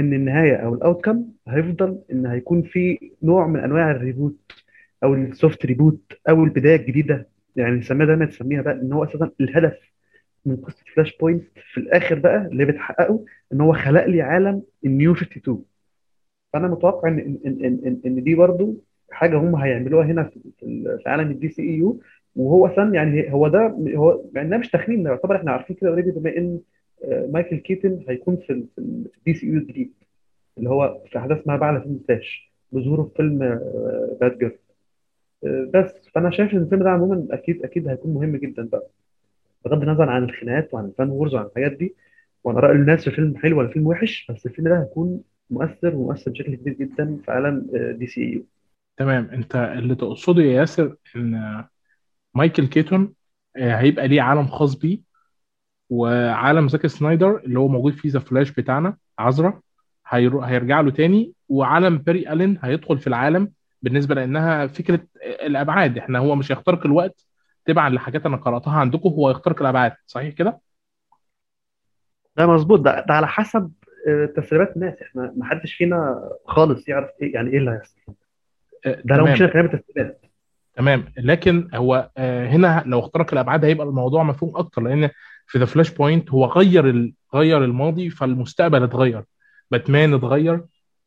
[0.00, 4.52] إن النهاية أو ال outcome هيفضل إن هيكون في نوع من أنواع ال reboot.
[5.04, 7.28] أو ال soft reboot أو البداية الجديدة.
[7.56, 9.78] يعني نسميها دايما تسميها بقى إن هو أساسا الهدف
[10.46, 15.12] من قصة فلاش بوينت في الآخر بقى اللي بتحققه إن هو خلق لي عالم النيو
[15.12, 15.64] 52
[16.52, 20.40] فأنا متوقع إن إن إن إن, إن دي برضو حاجة هم هيعملوها هنا في
[21.02, 22.00] في عالم الدي سي اي يو
[22.36, 26.36] وهو أصلا يعني هو ده هو يعني مش تخمين يعتبر إحنا عارفين كده already بما
[26.36, 26.60] إن
[27.04, 28.78] آه، مايكل كيتن هيكون في ال- في
[29.18, 29.92] الدي سي يو الجديد
[30.58, 33.38] اللي هو في أحداث ما بعد فيلم فلاش بظهوره في فيلم
[34.20, 34.58] باد جيرل
[35.44, 38.86] بس فأنا شايف إن الفيلم ده عموما أكيد أكيد هيكون مهم جدا بقى.
[39.64, 41.94] بغض النظر عن الخناقات وعن ال fan wars وعن الحاجات دي
[42.44, 45.20] وعن رأي الناس في فيلم حلو ولا فيلم وحش بس الفيلم ده هيكون
[45.50, 47.66] مؤثر ومؤثر بشكل كبير جدا في عالم
[47.98, 48.44] دي سي يو.
[48.96, 49.24] تمام.
[49.32, 51.64] أنت اللي تقصده يا ياسر إن
[52.34, 53.14] مايكل كيتون
[53.56, 55.00] آه، هيبقى ليه عالم خاص بيه
[55.90, 59.60] وعالم زاك سنايدر اللي هو موجود فيه ذا فلاش بتاعنا عذرا
[60.08, 65.98] هيرجع له تاني وعالم باري ألين هيدخل في العالم بالنسبة لأنها فكرة الأبعاد.
[65.98, 67.26] إحنا هو مش هيخترق الوقت
[67.64, 69.92] تبعا لحاجات أنا قرأتها عندكم هو يخترق الأبعاد.
[70.06, 70.60] صحيح كده؟
[72.36, 72.80] ده مظبوط.
[72.80, 73.72] ده, ده على حسب
[74.08, 75.02] آه، تسريبات الناس.
[75.02, 78.14] إحنا ما حدش فينا خالص يعرف إيه يعني إيه اللي هيحصل.
[78.86, 80.20] آه، ده لو مشينا كلام التسريبات.
[80.74, 81.04] تمام.
[81.16, 85.10] لكن هو آه، هنا لو اخترق الأبعاد هيبقى الموضوع مفهوم أكتر لأن
[85.46, 87.14] في ذا فلاش بوينت هو غير ال...
[87.34, 89.24] غير الماضي فالمستقبل اتغير.
[89.70, 90.64] باتمان اتغير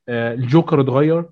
[0.09, 1.25] الجوكر اتغير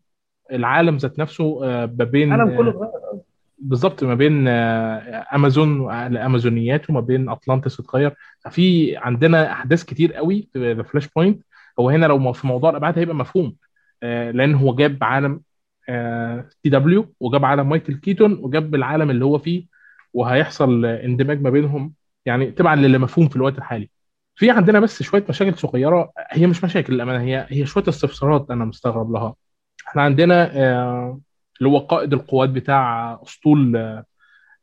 [0.51, 3.21] العالم ذات نفسه آه، ما بين العالم كله آه، اتغير
[3.59, 8.15] بالظبط ما بين آه، أمازون الأمازونيات وما بين أطلانتس اتغير.
[8.39, 11.43] ففي عندنا أحداث كتير قوي في ذا فلاش بوينت
[11.79, 13.55] هو هنا لو في موضوع الأبعاد هيبقى مفهوم
[14.03, 15.41] آه، لأن هو جاب عالم
[16.63, 19.65] CW وجاب عالم مايكل كيتون وجاب العالم اللي هو فيه
[20.13, 21.93] وهيحصل آه، اندماج ما بينهم
[22.25, 23.89] يعني تبعا للي مفهوم في الوقت الحالي.
[24.35, 28.65] في عندنا بس شوية مشاكل صغيرة هي مش مشاكل للأمانة هي هي شوية استفسارات أنا
[28.65, 29.35] مستغرب لها.
[29.89, 31.19] إحنا عندنا آه،
[31.59, 34.05] اللي هو قائد القوات بتاع أسطول آه،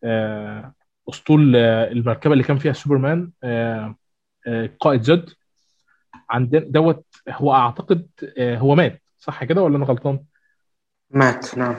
[0.05, 0.73] آه،
[1.09, 3.31] أسطول المركبة اللي كان فيها سوبرمان
[4.81, 5.31] قائد زد.
[6.31, 8.07] عندنا دوت هو أعتقد
[8.39, 10.21] هو مات صح كده ولا أنا غلطان؟
[11.11, 11.77] مات نعم.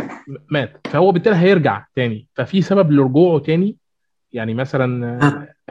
[0.52, 0.88] مات.
[0.88, 2.28] فهو بالتالي هيرجع تاني.
[2.34, 3.78] ففي سبب لرجوعه تاني
[4.32, 5.20] يعني مثلا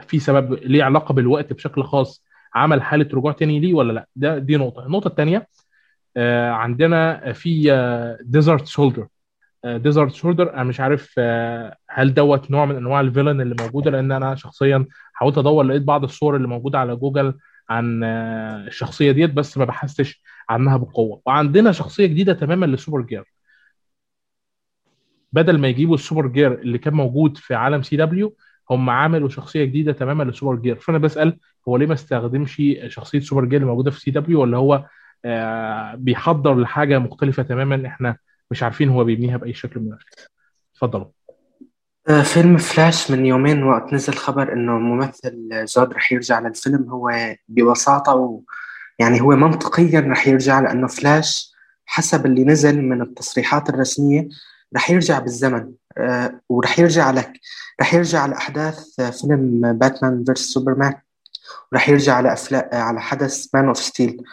[0.07, 2.23] في سبب ليه علاقة بالوقت بشكل خاص
[2.55, 4.85] عمل حالة رجوع تاني ليه ولا لأ؟ ده دي نقطة.
[4.85, 5.47] النقطة الثانية
[6.51, 9.07] عندنا في Desert Soldier
[9.65, 13.91] Desert Soldier أنا مش عارف آه، هل دوت نوع من أنواع ال villain اللي موجودة؟
[13.91, 17.33] لأن أنا شخصيا حاولت أدور لقيت بعض الصور اللي موجودة على جوجل
[17.69, 21.21] عن آه، الشخصية ديت بس ما بحثتش عنها بقوة.
[21.25, 23.23] وعندنا شخصية جديدة تماما لسوبر جيرل.
[25.33, 28.35] بدل ما يجيبوا السوبر جيرل اللي كان موجود في عالم سي دبليو
[28.69, 30.75] هم عملوا شخصية جديدة تماما لسوبر جيرل.
[30.75, 34.57] فأنا بسأل هو ليه ما استخدمش شخصية سوبر جيرل اللي موجودة في سي دبليو ولا
[34.57, 34.87] هو آه،
[35.95, 38.17] بيحضر لحاجة مختلفة تماما إحنا
[38.51, 40.25] مش عارفين هو بيبنيها بأي شكل من الأشكال.
[40.73, 41.05] اتفضلوا.
[42.09, 46.89] آه، فيلم فلاش من يومين وقت نزل خبر إنه ممثل زود رح يرجع للفيلم.
[46.89, 48.41] هو ببساطة و
[48.99, 51.51] يعني هو منطقيا رح يرجع لأنه فلاش
[51.85, 54.29] حسب اللي نزل من التصريحات الرسمية
[54.75, 55.71] رح يرجع بالزمن.
[55.97, 57.33] آه، ورح يرجع لك.
[57.81, 60.93] رح يرجع لأحداث آه، فيلم باتمان versus سوبرمان
[61.71, 62.35] ورح يرجع على.
[62.73, 64.23] على حدث Man of Steel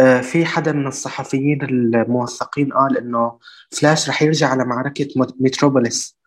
[0.00, 3.38] في حدا من الصحفيين الموثقين قال إنه
[3.70, 6.18] فلاش رح يرجع على معركة مت- متروبوليس.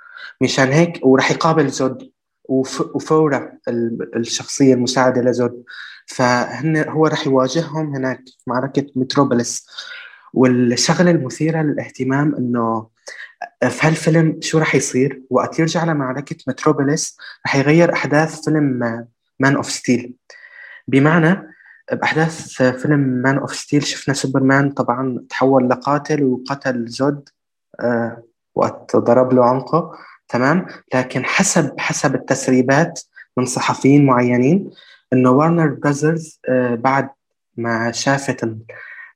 [0.41, 2.12] مشان هيك ورح يقابل زود
[2.43, 2.82] وف...
[2.95, 5.63] وفايورا ال- الشخصية المساعدة لزود.
[6.08, 9.67] فهن هو رح يواجههم هناك في معركة متروبوليس.
[10.34, 12.88] والشغلة المثيرة للاهتمام إنه
[13.69, 18.80] في هالفيلم شو رح يصير؟ وقت يرجع لمعركة متروبوليس رح يغير أحداث فيلم
[19.39, 20.13] Man of Steel
[20.88, 21.54] بمعنى
[21.91, 27.30] بأحداث فيلم Man of Steel شفنا سوبرمان طبعا تحول لقاتل وقتل زود
[27.80, 28.24] آه،
[28.56, 29.91] وقت ضرب له عنقه
[30.28, 33.02] تمام لكن حسب حسب التسريبات
[33.38, 34.69] من صحفيين معينين
[35.13, 36.39] إنه وارنر براذرز
[36.74, 37.10] بعد
[37.58, 38.50] ما شافت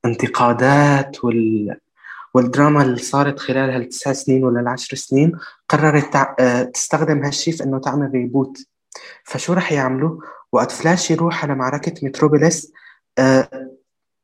[0.06, 1.78] الانتقادات وال
[2.34, 5.32] والدراما اللي صارت خلال هالتسع سنين ولا العشر سنين
[5.70, 6.16] قررت.
[6.40, 8.58] آه، تستخدم هالشيء في إنه تعمل reboot
[9.24, 12.72] فشو رح يعملوا؟ وقت فلاش يروح على معركة متروبوليس
[13.18, 13.70] آه،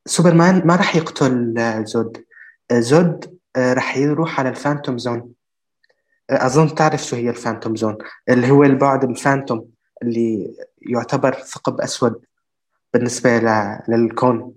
[0.06, 2.24] سوبرمان ما رح يقتل آه، زود.
[2.72, 5.32] زود رح يروح على ال Phantom Zone.
[6.30, 9.70] أظن تعرف شو هي ال Phantom Zone اللي هو البعد الفانتوم
[10.02, 12.24] اللي يعتبر ثقب أسود
[12.94, 13.40] بالنسبة
[13.88, 14.54] للكون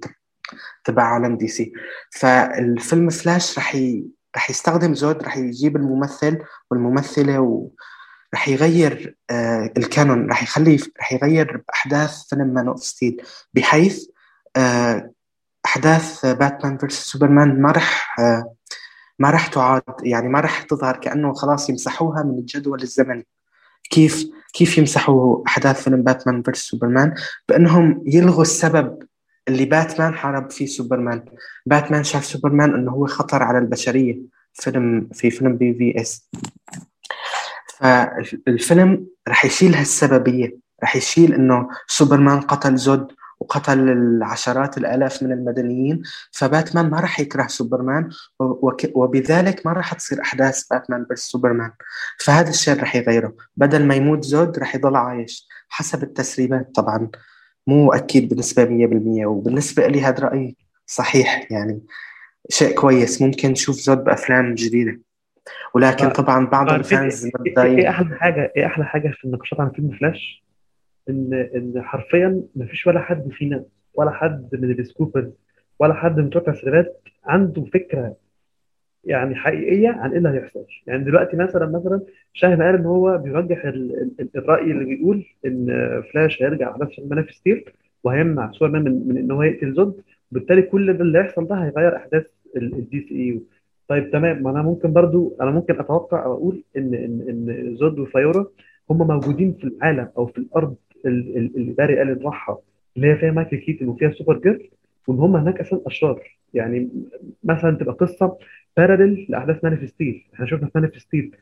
[0.83, 1.73] تبع عالم دي سي.
[2.11, 4.05] فالفيلم فلاش رح ي...
[4.35, 6.39] رح يستخدم زود رح يجيب الممثل
[6.71, 7.39] والممثلة
[8.33, 13.21] ورح يغير آه ال canon رح يخلي رح يغير أحداث فيلم Man of Steel
[13.53, 14.05] بحيث
[14.57, 15.11] آه
[15.65, 18.55] أحداث باتمان versus سوبرمان ما رح آه
[19.19, 19.83] ما رح تعاد.
[20.03, 23.27] يعني ما رح تظهر كأنه خلاص يمسحوها من الجدول الزمني.
[23.89, 27.13] كيف كيف يمسحوا أحداث فيلم باتمان versus سوبرمان
[27.49, 29.03] بأنهم يلغوا السبب
[29.47, 31.25] اللي باتمان حارب فيه سوبرمان
[31.65, 34.19] باتمان شاف سوبرمان إنه هو خطر على البشرية.
[34.53, 36.29] فيلم في فيلم BvS
[37.79, 40.57] فالفيلم رح يشيل هالسببية.
[40.83, 47.47] رح يشيل إنه سوبرمان قتل زود وقتل العشرات الآلاف من المدنيين فباتمان ما راح يكره
[47.47, 48.09] سوبرمان
[48.93, 51.71] وبذلك ما راح تصير أحداث باتمان versus سوبرمان.
[52.19, 53.33] فهذا الشيء راح يغيره.
[53.57, 55.47] بدل ما يموت زود راح يضل عايش.
[55.69, 57.09] حسب التسريبات طبعا.
[57.67, 61.81] مو أكيد بنسبة 100% وبالنسبة لي هذا رأيي صحيح يعني.
[62.49, 63.21] شيء كويس.
[63.21, 64.99] ممكن نشوف زود بأفلام جديدة.
[65.73, 69.69] ولكن طبعا بعض ال fans إيه-, إيه أحلى حاجة إيه أحلى حاجة في النقاشات عن
[69.69, 70.43] فيلم فلاش
[71.09, 75.31] ان إن حرفيا ما فيش ولا حد فينا ولا حد من ال scoopers
[75.79, 78.15] ولا حد من بتوع التسريبات عنده فكرة
[79.05, 80.65] يعني حقيقية عن إيه اللي هيحصل.
[80.87, 82.01] يعني دلوقتي مثلا مثلا
[82.33, 85.67] شاهد قال إن هو بيرجح ال- ال- الرأي اللي بيقول إن
[86.13, 87.65] فلاش هيرجع على نفس Man of Steel
[88.03, 92.25] وهيمنع سوبرمان من, من إن هو يقتل زود وبالتالي كل اللي هيحصل ده هيغير أحداث
[92.57, 93.39] ال DCEU
[93.89, 94.43] طيب تمام.
[94.43, 98.47] ما أنا ممكن برضو أنا ممكن أتوقع أو أقول إن إن إن زود وفايورا
[98.89, 100.75] هم موجودين في العالم أو في الأرض
[101.05, 102.57] اللي باري الين راحها
[102.95, 104.69] اللي هي فيها مايكل كيتن وفيها سوبر جيرل
[105.07, 106.21] وإن هم هناك أصلا أشرار.
[106.53, 106.89] يعني
[107.43, 108.37] مثلا تبقى قصة
[108.77, 111.35] parallel لأحداث Man of Steel إحنا شفنا في Man of Steel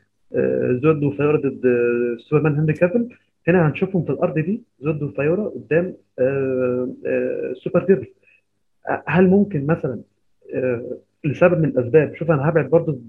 [0.82, 3.08] زود وفايورا ضد آه، سوبرمان هنري كافل.
[3.48, 8.06] هنا هنشوفهم في الأرض دي زود وفايورا قدام آه، آه، سوبر جيرل
[9.06, 10.00] هل ممكن مثلا
[11.24, 12.14] لسبب من الأسباب.
[12.14, 13.00] شوف أنا هبعد برضه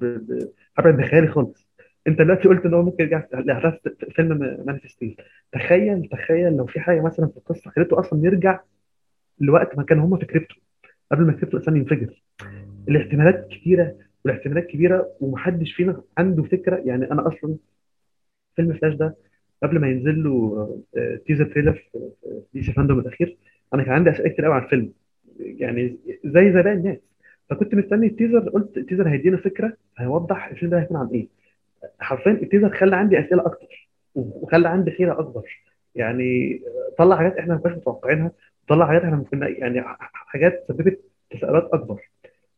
[0.77, 1.69] هبعد بخيالي خالص.
[2.07, 3.73] أنت دلوقتي قلت إن هو ممكن يرجع لاحداث
[4.11, 4.79] فيلم Man
[5.51, 8.59] تخيل تخيل لو في حاجة مثلا في القصة خليته أصلا يرجع
[9.39, 10.55] لوقت ما كان هم في كريبتون
[11.11, 12.23] قبل ما كريبتون أصلا ينفجر.
[12.89, 13.95] الاحتمالات كتيره
[14.25, 16.75] والاحتمالات كبيرة ومحدش فينا عنده فكرة.
[16.75, 17.55] يعني أنا أصلا
[18.55, 19.15] فيلم فلاش ده
[19.63, 20.83] قبل ما ينزل له
[21.25, 22.09] teaser trailer في
[22.53, 23.37] DC FanDome الأخير
[23.73, 24.91] أنا كان عندي اسئله كتير قوي على الفيلم.
[25.39, 26.97] يعني زي باقي الناس
[27.49, 31.27] فكنت مستني التيزر قلت التيزر هيدينا فكرة هيوضح الفيلم ده هيكون عن إيه.
[31.99, 35.43] حرفيا التيزر خلى عندي أسئلة أكتر وخلى عندي حيره أكبر.
[35.95, 36.61] يعني
[36.97, 38.31] طلع حاجات إحنا ما كناش متوقعينها
[38.67, 39.81] طلع حاجات إحنا ممكن يعني
[40.13, 40.99] حاجات سببت
[41.31, 41.99] تساؤلات أكبر.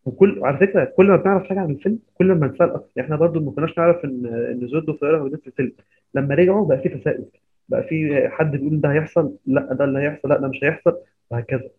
[0.06, 2.90] وكل وعلى فكرة كل ما بنعرف حاجة عن الفيلم كل ما بنتسال أكتر.
[2.96, 5.72] يعني إحنا برضو ما كناش نعرف إن إن زود وفيرا موجودين في الفيلم
[6.14, 7.26] لما رجعوا بقى في تساؤل
[7.70, 10.98] بقى في حد بيقول ده هيحصل لأ ده اللي هيحصل لأ ده مش هيحصل
[11.32, 11.70] وهكذا.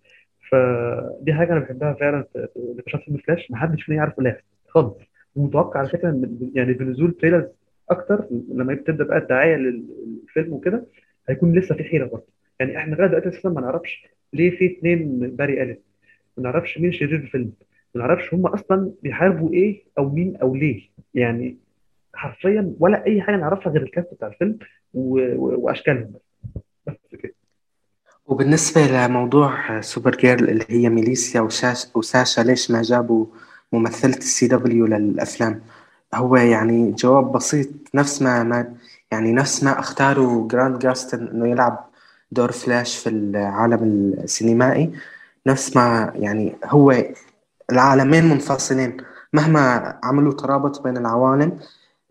[0.53, 3.51] فدي حاجة أنا بحبها فعلا في نقاشات فيلم فلاش.
[3.51, 4.37] ما حدش فينا يعرف اللي
[4.69, 4.97] خالص.
[5.37, 6.21] ومتوقع على فكرة
[6.55, 7.49] يعني بنزول trailers
[7.91, 10.87] أكتر لما تبدا بقى الدعاية للفيلم وكده
[11.29, 12.27] هيكون لسه في حيره برضه.
[12.61, 15.79] يعني إحنا لغاية دلوقتي أساسا ما نعرفش ليه في اثنين باري الين
[16.37, 17.53] ما نعرفش مين شرير الفيلم.
[17.95, 20.83] ما نعرفش هم أصلا بيحاربوا إيه أو مين أو ليه.
[21.15, 21.57] يعني
[22.15, 24.59] حرفيا ولا أي حاجة نعرفها غير ال cast بتاع الفيلم.
[24.95, 26.32] وأشكالهم بس.
[28.27, 31.41] وبالنسبة لموضوع سوبر جيرل اللي هي ميليسا
[31.95, 33.27] وساشا ليش ما جابوا
[33.73, 35.63] ممثلة السي دبليو للأفلام؟
[36.15, 38.75] هو يعني جواب بسيط نفس ما, ما
[39.13, 41.87] يعني نفس ما اختاروا جرانت جاستن إنه يلعب
[42.33, 44.93] دور فلاش في العالم السينمائي
[45.47, 47.05] نفس ما يعني هو
[47.73, 48.97] العالمين منفصلين.
[49.33, 51.59] مهما عملوا ترابط بين العوالم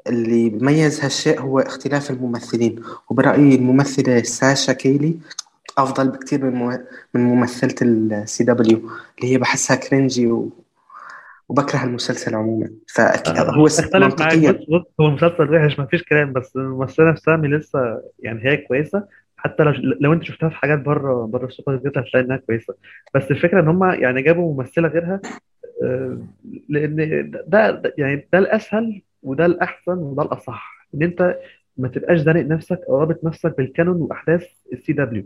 [0.07, 2.83] اللي بيميز هالشيء هو اختلاف الممثلين.
[3.09, 5.19] وبرأيي الممثلة ساشا كايي
[5.77, 6.77] أفضل بكتير من
[7.13, 10.49] من ممثلة السي دبليو اللي هي بحسها cringy و...
[11.49, 12.69] وبكره المسلسل عموما.
[12.95, 14.55] فهو أختلف معاك.
[14.55, 19.07] بص بص هو المسلسل وحش ما فيش كلام بس الممثلة نفسها لسه يعني هي كويسة.
[19.37, 19.71] حتى لو
[20.01, 22.73] لو أنت شفتها في حاجات بره بره السوبر هتلاقي إنها كويسة.
[23.15, 25.21] بس الفكرة إن هم يعني جابوا ممثلة غيرها
[25.83, 26.17] آه،
[26.69, 26.95] لأن
[27.47, 30.87] ده ده- يعني ده الأسهل وده الأحسن وده الأصح.
[30.95, 31.35] إن أنت
[31.77, 35.23] ما تبقاش زانق نفسك أو رابط نفسك بال canon وأحداث السي دبليو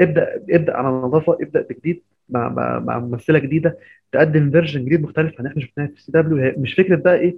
[0.00, 3.78] ابدأ ابدأ على نظافة ابدأ بجديد مع مع ممثلة جديدة
[4.12, 7.36] تقدم version جديد مختلف عن إحنا شفناه في السي دبليو مش فكرة بقى إيه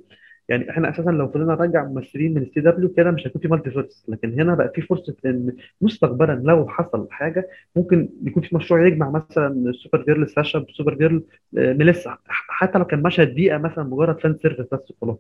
[0.49, 4.05] يعني إحنا أساسا لو فضلنا نرجع ممثلين من السي دبليو كده مش هيكون في multiverse
[4.09, 9.11] لكن هنا بقى في فرصة إن مستقبلا لو حصل حاجة ممكن يكون في مشروع يجمع
[9.11, 11.23] مثلا سوبر جيرل ساشا بسوبر جيرل
[11.59, 15.19] آه، ميليسا حتى لو كان مشهد دقيقة مثلا مجرد fan service بس وخلاص.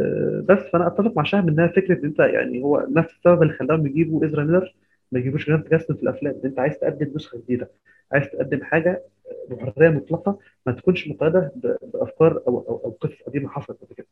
[0.00, 0.58] آه، بس.
[0.72, 4.26] فأنا أتفق مع شاهد إنها فكرة إن أنت يعني هو نفس السبب اللي خلاهم يجيبوا
[4.26, 4.74] ازرا ميلر
[5.12, 6.34] ما يجيبوش جرانت جاستن في الأفلام.
[6.34, 7.70] ان أنت عايز تقدم نسخة جديدة
[8.12, 9.02] عايز تقدم حاجة
[9.50, 11.52] بحريه مطلقة ما تكونش مقيدة
[11.94, 14.06] بأفكار أو أو أو قصص قديمة حصلت قبل كده.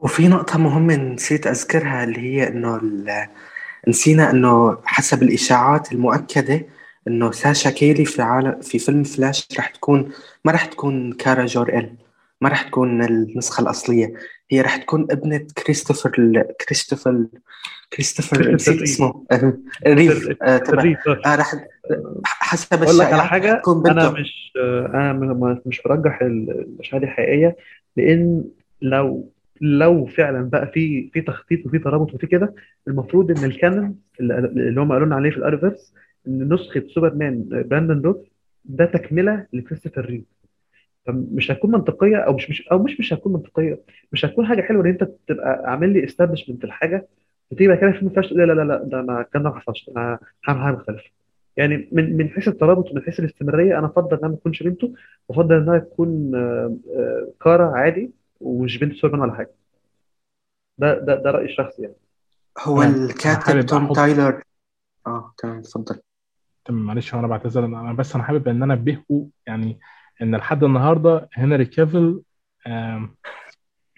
[0.00, 2.80] وفي نقطة مهمة نسيت أذكرها اللي هي إنه
[3.88, 6.66] نسينا إنه حسب الإشاعات المؤكدة
[7.08, 10.12] إنه ساشا كايي في عالم في فيلم فلاش رح تكون
[10.44, 11.90] ما رح تكون كارا زور إل
[12.40, 14.12] ما رح تكون النسخة الأصلية
[14.50, 17.26] هي رح تكون ابنة كريستوفر ال- كريستوفر
[17.92, 18.82] كريستوفر كريستوفر نسيت ريف.
[18.82, 19.26] اسمه.
[19.86, 20.98] ريف آه، تبع الريف.
[21.08, 21.54] آه رح
[22.24, 24.52] حسب أقول لك على حاجة أنا مش
[24.86, 27.56] أنا م- م- مش برجح المشاهد الحقيقيه
[27.96, 28.44] لأن
[28.82, 32.54] لو لو فعلا بقى في في تخطيط وفي ترابط وفي كده
[32.88, 35.94] المفروض إن ال canon اللي هم قالوا لنا عليه في الأروفيرس
[36.26, 38.16] إن نسخة سوبرمان براندون روث
[38.64, 40.22] ده تكملة لكريستوفر ريف.
[41.06, 43.80] فمش هتكون منطقية أو مش مش أو مش مش هتكون منطقية.
[44.12, 47.08] مش هتكون حاجة حلوة إن أنت تبقى عامل لي establishment الحاجة
[47.50, 49.90] وتيجي بعد كده في فلاش تقول لا لا لا ده ما الكلام ده ما حصلش
[49.96, 51.10] أنا هعمل حاجة مختلفة.
[51.56, 54.94] يعني من من حيث الترابط ومن حيث الاستمرارية أنا أفضل انها ما تكونش بنته
[55.28, 59.50] وأفضل انها تكون آه، آه، كارا عادي ومش بنت سوبرمان ولا حاجة.
[60.78, 61.94] ده ده ده رأيي الشخصي يعني.
[62.58, 62.94] هو تمام.
[62.94, 64.42] أنا الكاتب حابب توم أحط- تايلر
[65.06, 66.00] آه تمام تفضل
[66.64, 69.78] تمام معلش هو أنا بعتذر أنا بس أنا حابب إن أنا انبهكم يعني
[70.22, 72.22] إن لحد النهارده هنري كافيل
[72.66, 73.16] آم،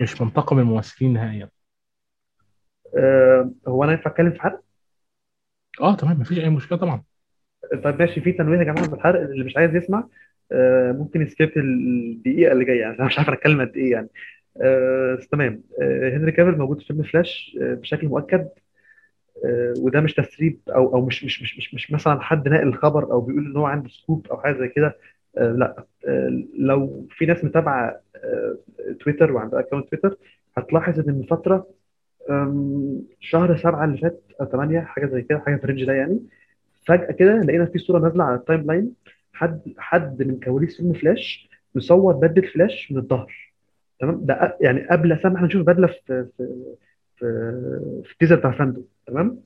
[0.01, 1.51] مش من طاقم الممثلين نهائيا.
[2.99, 4.59] آه، هو أنا ينفع أتكلم في حد؟
[5.81, 7.03] آه تمام مفيش أي مشكلة طبعا.
[7.85, 10.09] طيب ماشي في تنويه يا جماعة بالحرق اللي مش عايز يسمع
[10.53, 14.09] آه، ممكن ي skip الدقيقة اللي جاية يعني أنا مش عارف أتكلم قد إيه يعني.
[14.63, 15.63] آه، بس تمام.
[15.83, 18.49] آه، هنري كافيل موجود في فيلم فلاش آه، بشكل مؤكد.
[19.45, 23.13] آه، وده مش تسريب أو أو مش مش مش مش, مش مثلا حد ناقل الخبر
[23.13, 24.99] أو بيقول إن هو عنده scoop أو حاجة زي كده.
[25.45, 28.57] لا آه، لو في ناس متابعة آه،
[29.01, 30.17] تويتر وعندها account تويتر
[30.57, 31.67] هتلاحظ إن من فترة
[33.21, 36.21] شهر سبعة اللي فات أو ثمانية حاجة زي كده حاجة في ال range ده يعني
[36.87, 38.95] فجأة كده لقينا في صورة نازلة على ال timeline
[39.33, 43.53] حد حد من كواليس فيلم فلاش مصور بدلة فلاش من الظهر.
[44.01, 46.49] تمام؟ ده يعني قبل سامع إحنا نشوف بدلة في في
[47.17, 47.27] في,
[48.05, 49.41] في ال teaser بتاع فاندوم تمام؟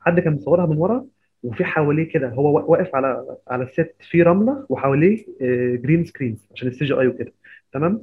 [0.00, 1.06] حد كان مصورها من ورا
[1.42, 5.26] وفي حواليه كده هو وا- واقف على على ال set في رملة وحواليه
[5.76, 7.32] green screens عشان ال CGI وكده.
[7.72, 8.02] تمام؟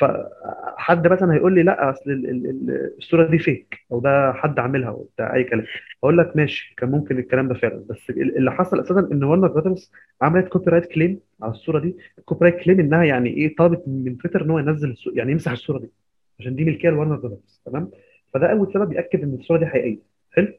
[0.00, 4.58] فحد مثلا هيقول لي لا أصل ال- ال- ال- الصورة دي fake أو ده حد
[4.58, 5.64] عاملها وبتاع أي كلام.
[6.04, 7.84] أقول لك ماشي كان ممكن الكلام ده فعلا.
[7.88, 9.92] بس ال- اللي حصل أساسا إن ورنر براذرز
[10.22, 11.96] عملت copyright claim على الصورة دي.
[12.18, 15.78] ال copyright claim إنها يعني إيه طلبت من تويتر إن هو ينزل يعني يمسح الصورة
[15.78, 15.90] دي
[16.40, 17.90] عشان دي ملكية لورنر براذرز تمام؟
[18.34, 19.98] فده أول سبب يأكد إن الصورة دي حقيقية.
[20.32, 20.54] حلو؟ آه،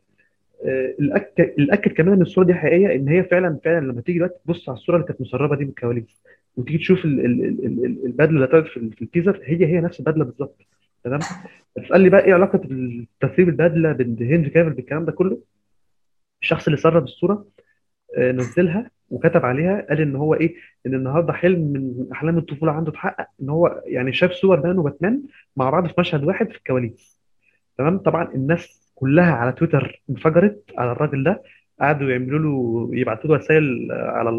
[0.99, 4.69] الاكد الأكد كمان إن الصورة دي حقيقية إن هي فعلا فعلا لما تيجي دلوقتي تبص
[4.69, 6.23] على الصورة اللي كانت مسربه دي من الكواليس
[6.57, 9.39] وتيجي تشوف ال- ال- ال- ال- ال- البدلة اللي طلعت في ال- في ال teaser
[9.43, 10.57] هي هي نفس البدلة بالظبط.
[11.03, 11.19] تمام؟
[11.75, 12.57] تسال لي بقى إيه علاقة
[13.21, 15.39] تسريب البدلة بين هنري كافيل بالكلام ده كله؟
[16.41, 17.45] الشخص اللي سرب الصورة
[18.17, 22.91] آه، نزلها وكتب عليها قال إن هو إيه إن النهارده حلم من أحلام الطفولة عنده
[22.91, 25.23] اتحقق إن هو يعني شاف سوبر مان وباتمان
[25.57, 27.21] مع بعض في مشهد واحد في الكواليس.
[27.77, 31.43] تمام؟ طبعا الناس كلها على تويتر انفجرت على الراجل ده.
[31.81, 34.29] قعدوا يعملوا له يبعتوا له رسائل على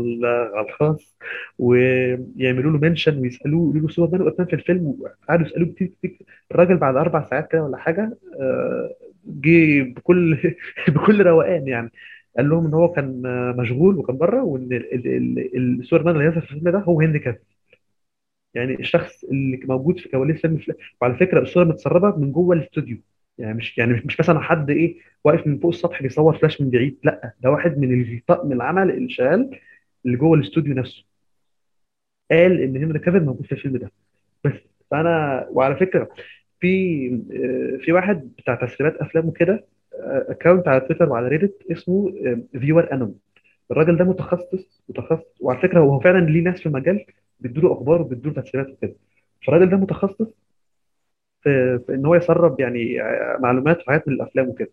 [0.55, 1.17] على الخاص
[1.59, 4.87] ويعملوا له mention ويسألوه يقولوا له سوبر مان وباتمان في الفيلم.
[4.87, 6.19] وقعدوا يسألوه كتير كتير.
[6.53, 8.95] الراجل بعد أربع ساعات كده ولا حاجة آه،
[9.27, 10.39] جه بكل
[10.89, 11.91] بكل روقان يعني.
[12.37, 13.23] قال لهم إن هو كان
[13.57, 17.01] مشغول وكان بره وإن ال- ال- ال- السوبر مان اللي هيظهر في الفيلم ده هو
[17.01, 17.43] هنري كافيل.
[18.55, 22.99] يعني الشخص اللي موجود في كواليس فيلم فلاش وعلى فكرة الصورة متسربة من جوه الاستوديو.
[23.39, 26.99] يعني مش يعني مش مثلا حد إيه واقف من فوق السطح بيصور فلاش من بعيد
[27.05, 29.61] لأ ده واحد من الطاقم العمل اللي شغال
[30.07, 31.05] اللي جوه الاستوديو نفسه.
[32.31, 33.93] قال إن هنري كافيل موجود في الفيلم ده.
[34.45, 34.53] بس
[34.91, 36.09] فأنا وعلى فكرة
[36.61, 39.65] في آه، في واحد بتاع تسريبات أفلام وكده
[40.05, 42.13] account على تويتر وعلى Reddit اسمه
[42.61, 43.19] ViewerAnon
[43.71, 47.05] الراجل ده متخصص متخصص وعلى فكرة هو فعلا ليه ناس في المجال
[47.41, 48.95] بيدوا له أخبار وبيدوا له تسريبات وكده.
[49.47, 50.29] فالراجل ده متخصص
[51.45, 54.71] في, في إن هو يسرب يعني آه، معلومات وحاجات من الأفلام وكده.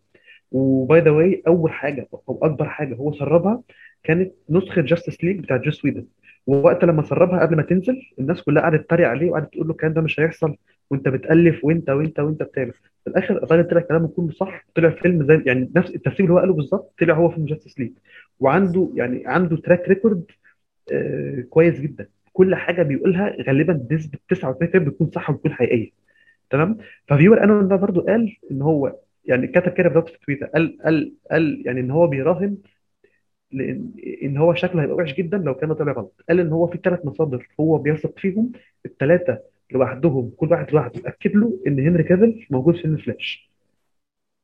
[0.51, 3.61] و by the way أول حاجة أو أكبر حاجة هو سربها
[4.03, 6.05] كانت نسخة Justice League بتاعت Joss Whedon
[6.47, 9.93] ووقت لما سربها قبل ما تنزل الناس كلها قعدت تتريق عليه وقعدت تقول له الكلام
[9.93, 10.55] ده مش هيحصل
[10.91, 12.73] وأنت بتألف وأنت وأنت وأنت بتعمل.
[13.03, 16.39] في الآخر الراجل طلع كلامه كله صح طلع فيلم زي يعني نفس التفسير اللي هو
[16.39, 17.91] قاله بالظبط طلع هو فيلم Justice League
[18.39, 20.23] وعنده يعني عنده track record
[20.93, 22.07] آه كويس جدا.
[22.33, 25.89] كل حاجة بيقولها غالبا بنسبه 99% بتكون صح وبتكون حقيقية.
[26.51, 26.77] تمام؟
[27.07, 28.95] ف ViewerAnon ده برضو قال إن هو
[29.25, 32.57] يعني كتب كده بالظبط في تويتر قال قال قال يعني إن هو بيراهن
[33.51, 33.91] لإن
[34.23, 36.21] إن هو شكله هيبقى وحش جدا لو كان طلع غلط.
[36.29, 38.51] قال إن هو في ثلاث مصادر هو بيثق فيهم
[38.85, 39.39] الثلاثه
[39.71, 43.51] لوحدهم كل واحد لوحده أكد له إن هنري كافيل موجود في فيلم فلاش.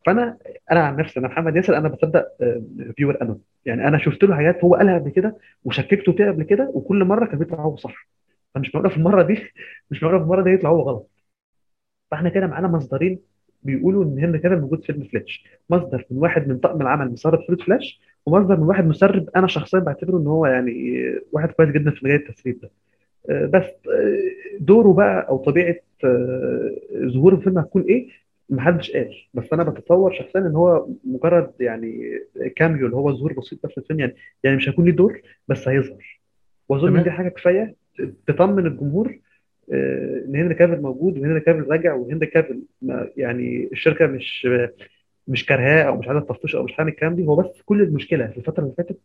[0.05, 0.37] فأنا
[0.71, 2.27] أنا عن نفسي أنا محمد ياسر أنا بصدق
[2.97, 3.41] ViewerAnon.
[3.65, 7.25] يعني أنا شفت له حاجات هو قالها قبل كده وشككته فيها قبل كده وكل مرة
[7.25, 8.07] كان بيطلع هو صح.
[8.55, 9.39] فمش معقولة في المرة دي
[9.91, 11.09] مش معقولة في المرة دي يطلع هو غلط.
[12.11, 13.19] فاحنا كده معانا مصدرين
[13.63, 17.41] بيقولوا إن هنري كافيل موجود في فيلم فلاش مصدر من واحد من طاقم العمل مسرب
[17.47, 21.91] صوره فلاش ومصدر من واحد مسرب أنا شخصيا بعتبره إن هو يعني واحد كويس جدا
[21.91, 22.69] في مجال التسريب ده.
[23.47, 23.65] بس
[24.59, 25.75] دوره بقى أو طبيعة
[27.05, 28.07] ظهور الفيلم هتكون إيه؟
[28.49, 29.11] محدش قال.
[29.33, 32.19] بس أنا بتصور شخصيا إن هو مجرد يعني
[32.55, 35.67] cameo اللي هو ظهور بسيط بس في الفيلم يعني يعني مش هيكون ليه دور بس
[35.67, 36.19] هيظهر.
[36.69, 37.75] وأظن ان دي حاجة كفاية
[38.27, 39.17] تطمن الجمهور
[39.73, 42.61] إن هنري كافيل موجود وهنري كافيل راجع وهنري كافيل
[43.17, 44.47] يعني الشركة مش
[45.27, 48.27] مش كارهاه أو مش عايزة تطفشه أو مش عامل الكلام دي هو بس كل المشكلة
[48.27, 48.99] في الفترة اللي فاتت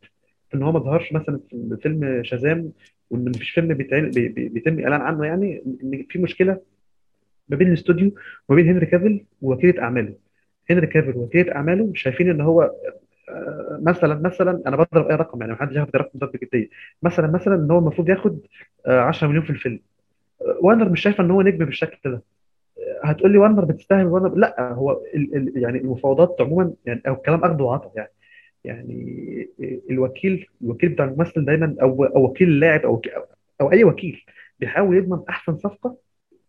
[0.55, 2.73] إن هو ما ظهرش مثلا في فيلم شازام
[3.11, 6.61] وإن مفيش فيلم بيتعمل بي بي بيتم إعلان عنه يعني إن في مشكلة
[7.49, 8.15] ما بين الاستوديو
[8.49, 10.15] وما بين هنري كافيل ووكيلة أعماله.
[10.71, 12.71] هنري كافيل ووكيلة أعماله شايفين إن هو
[13.83, 16.69] مثلا مثلا أنا بضرب أي رقم يعني ما حدش ياخد الرقم ده بجدية.
[17.03, 18.41] مثلا مثلا إن هو المفروض ياخد
[18.87, 19.81] 10 مليون في الفيلم.
[20.61, 22.23] وارنر مش شايفة إن هو نجم بالشكل ده.
[23.05, 27.45] هتقول لي وارنر بتستاهل وارنر لأ هو ال ال يعني المفاوضات عموما يعني أو الكلام
[27.45, 28.11] أخد وعطا يعني.
[28.65, 29.49] يعني
[29.91, 33.03] الوكيل الوكيل بتاع الممثل دايما أو أو وكيل اللاعب أو
[33.61, 34.25] أو أي وكيل
[34.61, 35.97] بيحاول يضمن أحسن صفقة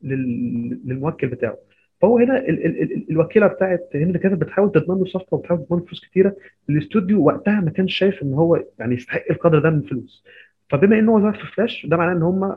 [0.03, 1.57] للموكل بتاعه.
[2.01, 5.79] فهو هنا ال ال ال الوكيلة بتاعت هنري كافيل بتحاول تضمن له صفقة وبتحاول تضمن
[5.79, 6.35] له فلوس كتيرة.
[6.69, 10.25] الاستوديو وقتها ما كانش شايف إن هو يعني يستحق القدر ده من الفلوس
[10.69, 12.55] فبما إن هو في فلاش ده معناه إن هم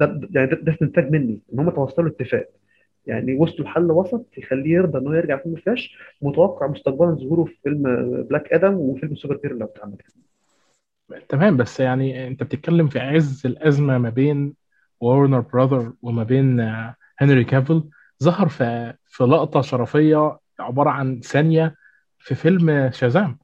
[0.00, 2.48] ده يعني ده, ده استنتاج مني إن هم توصلوا اتفاق.
[3.06, 7.54] يعني وصلوا لحل وسط يخليه يرضى إن هو يرجع فيلم فلاش متوقع مستقبلا ظهوره في
[7.62, 7.82] فيلم
[8.22, 9.96] بلاك آدم وفيلم superhero لو اتعمل.
[11.28, 14.54] تمام بس يعني أنت بتتكلم في عز الأزمة ما بين
[15.00, 16.60] وارنر براذر وما بين
[17.18, 17.82] هنري كافيل
[18.22, 21.74] ظهر في في لقطة شرفية عبارة عن ثانية
[22.18, 23.38] في فيلم شازام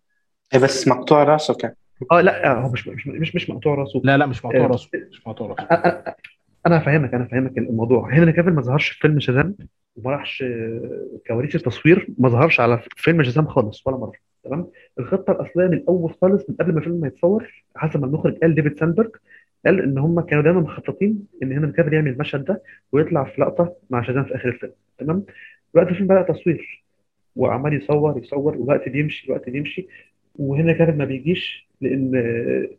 [0.55, 1.75] بس مقطوع راسه كان.
[2.13, 4.01] آه لا هو مش مش مش, مش مقطوع راسه.
[4.05, 5.67] لا لا مش مقطوع راسه مش مقطوع راسه.
[6.67, 8.15] أنا هفهمك أنا هفهمك الموضوع.
[8.15, 9.57] هنري كافيل ما ظهرش في فيلم شازام
[9.97, 10.45] وما راحش
[11.27, 14.13] كواليس التصوير ما ظهرش على فيلم شازام خالص ولا مرة.
[14.45, 14.67] تمام؟
[14.99, 18.55] الخطة الأصلية من الأول خالص من قبل ما الفيلم ما يتصور حسب ما المخرج قال
[18.55, 19.11] ديفيد ساندبرج
[19.67, 22.63] قال إن هم كانوا دايما مخططين إن هنري كافيل يعمل المشهد ده
[22.93, 24.73] ويطلع في لقطة مع شازام في آخر الفيلم.
[24.99, 25.25] تمام؟
[25.75, 26.85] وقت الفيلم بدأ تصوير
[27.37, 29.87] وعمال يصور يصور والوقت بيمشي الوقت بيمشي
[30.35, 32.11] وهنري كافيل ما بيجيش لأن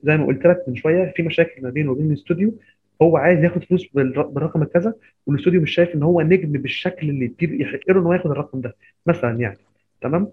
[0.03, 2.53] زي ما قلت لك من شوية في مشاكل ما بينه وبين الاستوديو
[3.01, 4.93] هو عايز ياخد فلوس بالرقم الكذا
[5.27, 8.75] والاستوديو مش شايف إن هو نجم بالشكل اللي يحق له إن هو ياخد الرقم ده
[9.05, 9.57] مثلا يعني
[10.01, 10.27] تمام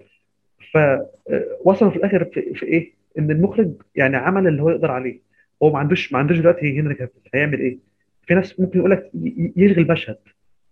[0.73, 5.19] فوصلوا في الآخر في, في إيه؟ إن المخرج يعني عمل اللي هو يقدر عليه
[5.63, 7.79] هو ما عندوش ما عندوش دلوقتي هنري كافيل هيعمل إيه؟
[8.27, 9.11] في ناس ممكن يقول لك
[9.57, 10.17] يلغي المشهد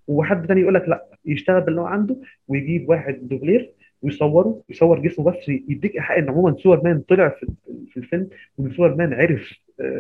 [0.09, 2.17] وحد تاني يقول لك لا يشتغل باللي هو عنده
[2.49, 3.71] ويجيب واحد دوبلير
[4.03, 7.47] ويصوره يصور جسمه بس يديك إيحاء إن عموما سوبر مان طلع في
[7.91, 8.29] في الفيلم
[8.59, 9.53] وان سوبر مان عرف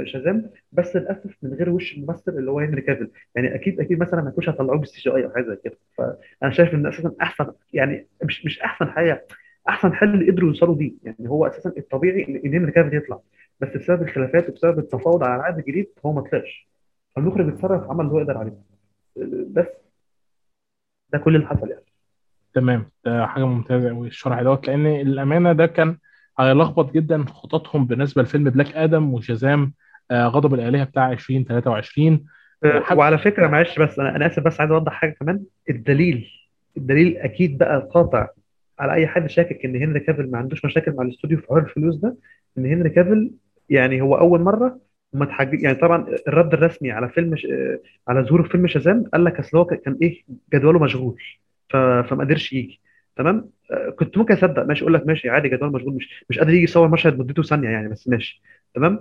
[0.05, 3.11] شازام بس للأسف من غير وش الممثل اللي هو هنري كافيل.
[3.35, 5.79] يعني أكيد أكيد مثلا ما يكونش هيطلعوه بال CGI أو حاجة زي كده.
[5.99, 9.27] فأنا شايف إن أساسا احسن يعني مش مش أحسن حاجة
[9.69, 10.93] أحسن حل قدروا يوصلوا بيه.
[11.03, 13.21] يعني هو أساسا الطبيعي ان هنري كافيل يطلع.
[13.61, 16.69] بس بسبب الخلافات وبسبب التفاوض على العقد الجديد هو ما طلعش.
[17.17, 18.59] فالمخرج اتصرف عمل اللي هو يقدر عليه.
[19.47, 19.67] بس
[21.13, 21.83] ده كل اللي حصل يعني.
[22.55, 22.91] تمام.
[23.05, 25.97] ده حاجة ممتازة قوي الشرح دوت لأن الأمانة ده كان
[26.41, 29.73] هيلخبط جدا خططهم بالنسبة لفيلم بلاك آدم وشازام
[30.11, 32.25] آه غضب الآلهة بتاع 2023
[32.65, 32.99] حب...
[32.99, 35.41] وعلى فكرة معلش بس أنا أنا آسف بس عايز أوضح حاجة كمان.
[35.71, 36.29] الدليل
[36.77, 38.29] الدليل أكيد بقى القاطع
[38.79, 41.97] على أي حد شاكك إن هنري كافيل ما عندوش مشاكل مع الاستوديو في حوار الفلوس
[41.97, 42.17] ده
[42.59, 43.31] إن هنري كافيل
[43.71, 44.81] يعني هو أول مرة
[45.13, 47.47] ما يعني طبعا الرد الرسمي على فيلم ش...
[48.09, 50.23] على ظهور فيلم شازام قال لك أصل هو كان إيه
[50.55, 51.23] جدوله مشغول
[51.71, 51.77] ف...
[51.77, 52.81] فما قدرش يجي.
[53.17, 53.51] تمام؟
[53.99, 54.63] كنت ممكن أصدق.
[54.63, 57.69] ماشي أقول لك ماشي عادي جدول مشغول مش مش قادر يجي يصور مشهد مدته ثانية
[57.69, 58.43] يعني بس ماشي.
[58.75, 59.01] تمام؟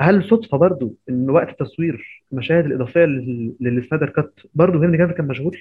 [0.00, 3.04] هل صدفة برضو إن وقت تصوير المشاهد الإضافية
[3.60, 5.58] لل Snyder Cut برضو هنري كان مشغول؟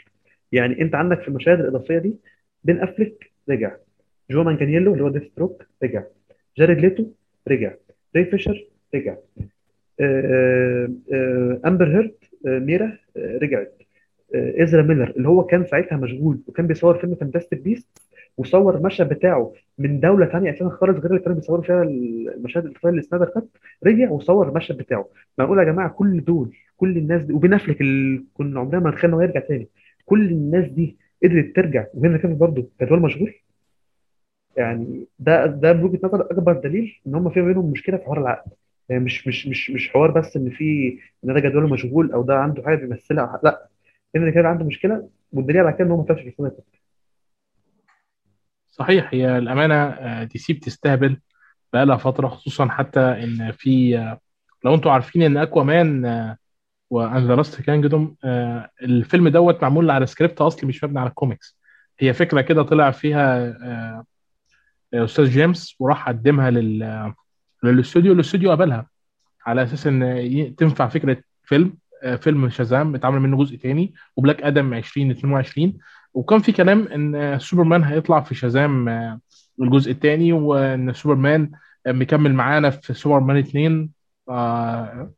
[0.51, 2.15] يعني أنت عندك في المشاهد الإضافية دي
[2.63, 3.75] بين افلك رجع.
[4.31, 6.03] جو مانجانيلو اللي هو Deathstroke رجع.
[6.57, 7.05] جاريد ليتو
[7.47, 7.73] رجع.
[8.15, 8.65] ري فيشر
[8.95, 9.15] رجع.
[10.01, 12.15] آه، آه، أمبر هيرد
[12.47, 13.73] آه، ميرا آه، رجعت.
[13.78, 13.78] آه،
[14.35, 17.87] إزرا ميلر اللي هو كان ساعتها مشغول وكان بيصور فيلم Fantastic Beasts
[18.37, 22.89] وصور المشهد بتاعه من دولة ثانية أساسا خالص غير اللي كانوا بيصوروا فيها المشاهد الإضافية
[22.89, 23.47] لل Snyder Cut
[23.85, 25.07] رجع وصور المشهد بتاعه.
[25.37, 29.09] معقول يا جماعة كل دول كل الناس دي وبين افلك اللي كنا عمرنا ما نتخيل
[29.13, 29.67] إنه يرجع تاني
[30.05, 33.33] كل الناس دي قدرت ترجع وهنا كيفن برضه كان هو المشغول
[34.57, 38.21] يعني ده ده من وجهة نظر أكبر دليل إن هم في بينهم مشكلة في حوار
[38.21, 38.51] العقد
[38.89, 42.35] يعني مش مش مش مش حوار بس إن في إن ده جدول مشغول أو ده
[42.35, 43.67] عنده حاجة بيمثلها لا.
[44.15, 46.51] ان كان عنده مشكلة والدليل على كده إن هو ما طلعش في السنة
[48.71, 51.19] صحيح هي الأمانة آه، دي سي بتستهبل
[51.73, 54.19] بقالها فترة خصوصا حتى إن في آه،
[54.65, 56.05] لو أنتوا عارفين إن Aquaman
[56.89, 58.15] and the Lost Kingdom
[58.83, 61.59] الفيلم دوت معمول على سكريبت أصلي مش مبني على الكوميكس
[61.99, 64.05] هي فكرة كده طلع فيها آه،
[64.93, 67.13] أستاذ جيمس وان راح قدمها لل
[67.63, 68.89] للاستوديو الاستوديو قبلها
[69.45, 71.65] على أساس إن تنفع فكرة فيلم.
[71.67, 71.88] آه،
[72.21, 75.77] فيلم Shazam اتعمل منه جزء تاني و Black Adam 2022
[76.13, 79.19] وكان في كلام إن آه، سوبرمان هيطلع في Shazam آه،
[79.61, 81.51] الجزء التاني وإن سوبرمان
[81.87, 83.89] آه، مكمل معانا في سوبرمان 2
[84.29, 85.11] آه،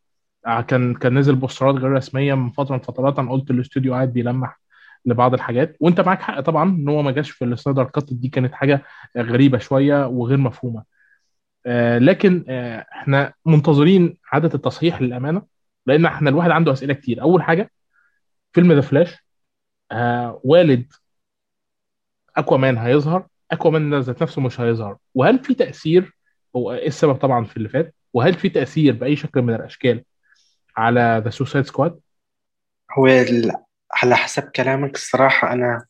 [0.47, 4.13] آه، كان كان نزل بوسترات غير رسمية من فترة من فترات أنا قلت الاستوديو قاعد
[4.13, 4.59] بيلمح
[5.05, 5.77] لبعض الحاجات.
[5.79, 8.84] وأنت معاك حق طبعا إن هو ما جاش في ال Snyder Cut دي كانت حاجة
[9.17, 10.84] غريبة شوية وغير مفهومة.
[11.65, 15.41] آه، لكن آه، إحنا منتظرين عاده التصحيح للأمانة.
[15.86, 17.21] لأن إحنا الواحد عنده أسئلة كتير.
[17.21, 17.71] أول حاجة
[18.53, 19.25] فيلم The Flash
[19.91, 20.93] آه، والد
[22.38, 24.97] Aquaman هيظهر Aquaman ذات نفسه مش هيظهر.
[25.15, 26.17] وهل في تأثير؟
[26.55, 30.03] هو إيه السبب طبعا في اللي فات؟ وهل في تأثير بأي شكل من الأشكال
[30.77, 31.99] على The Suicide Squad
[32.97, 33.07] هو
[33.93, 35.86] على حسب كلامك الصراحة أنا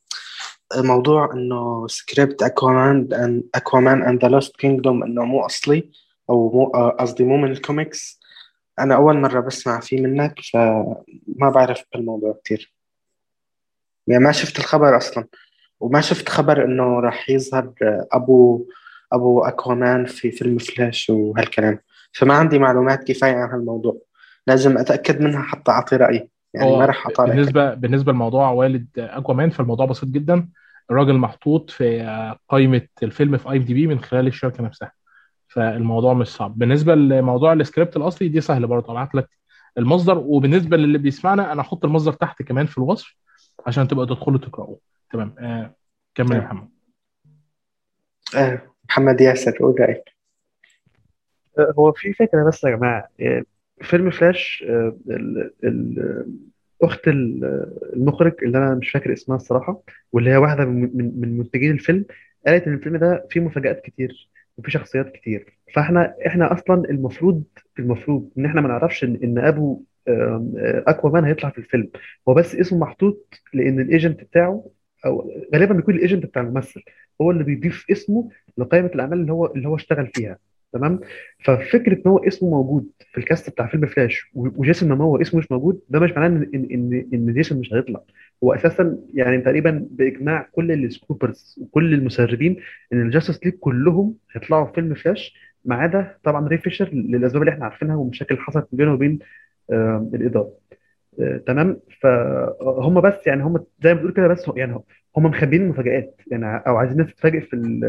[0.75, 3.09] موضوع إنه script Aquaman
[3.55, 5.91] Aquaman and the Lost Kingdom إنه مو أصلي
[6.29, 8.20] أو مو آه، قصدي مو من الكوميكس
[8.79, 12.73] أنا أول مرة بسمع فيه منك فما بعرف بالموضوع كتير.
[14.07, 15.27] يعني ما شفت الخبر أصلا.
[15.79, 17.73] وما شفت خبر إنه راح يظهر
[18.11, 18.67] أبو
[19.13, 21.79] أبو Aquaman في فيلم فلاش وهالكلام.
[22.13, 23.97] فما عندي معلومات كفاية عن هالموضوع.
[24.47, 26.29] لازم أتأكد منها حتى أعطي رأيي.
[26.53, 30.47] يعني ما راح أطالع بالنسبة بالنسبة لموضوع والد Aquaman فالموضوع بسيط جدا.
[30.91, 34.91] الراجل محطوط في قائمة الفيلم في IMDb من خلال الشركة نفسها.
[35.53, 36.57] فالموضوع مش صعب.
[36.57, 39.29] بالنسبة لموضوع السكريبت الأصلي دي سهل برضه ابعت لك
[39.77, 40.17] المصدر.
[40.17, 43.15] وبالنسبة للي بيسمعنا أنا أحط المصدر تحت كمان في الوصف
[43.67, 44.79] عشان تبقى تدخلوا تقرأوه.
[45.11, 45.35] تمام.
[45.39, 45.75] آه
[46.15, 46.41] كمل يا آه.
[46.41, 46.69] محمد.
[48.35, 50.03] آه محمد ياسر قول رأيك.
[51.59, 53.07] هو في فكرة بس يا جماعة.
[53.21, 53.43] آه،
[53.81, 56.27] فيلم فلاش آه، ال- ال-
[56.81, 59.81] أخت ال- المخرج اللي أنا مش فاكر اسمها الصراحة
[60.11, 62.05] واللي هي واحدة من من من منتجين الفيلم
[62.47, 64.29] قالت إن الفيلم ده فيه مفاجآت كتير.
[64.61, 65.57] وفيه شخصيات كتير.
[65.73, 67.43] فإحنا إحنا أصلا المفروض
[67.79, 69.37] المفروض إن إحنا ما نعرفش إن إن
[70.09, 71.89] آم، آه، Aquaman هيطلع في الفيلم.
[72.29, 74.65] هو بس اسمه محطوط لأن ال agent بتاعه
[75.05, 76.81] أو غالبا بيكون ال agent بتاع الممثل.
[77.21, 80.37] هو اللي بيضيف اسمه لقائمة الأعمال اللي هو اللي هو اشتغل فيها.
[80.73, 80.99] تمام؟
[81.45, 85.51] ففكرة إن هو اسمه موجود في ال cast بتاع فيلم فلاش وجيسون ماموا اسمه مش
[85.51, 88.01] موجود ده مش معناه ان ان ان جيسون مش هيطلع.
[88.43, 92.57] هو أساسا يعني تقريبا بإجماع كل ال scoopers وكل المسربين
[92.93, 97.41] إن ال Justice League كلهم هيطلعوا في فيلم فلاش ما عدا طبعا ري فيشر للأسباب
[97.41, 99.19] اللي إحنا عارفينها والمشاكل اللي حصلت بينه وبين
[99.71, 100.51] آه، الإدارة.
[101.19, 104.79] آه، تمام؟ فهم بس يعني هم زي ما بتقول كده بس يعني
[105.17, 107.79] هم مخبيين مفاجآت يعني أو عايزين الناس تتفاجئ في ال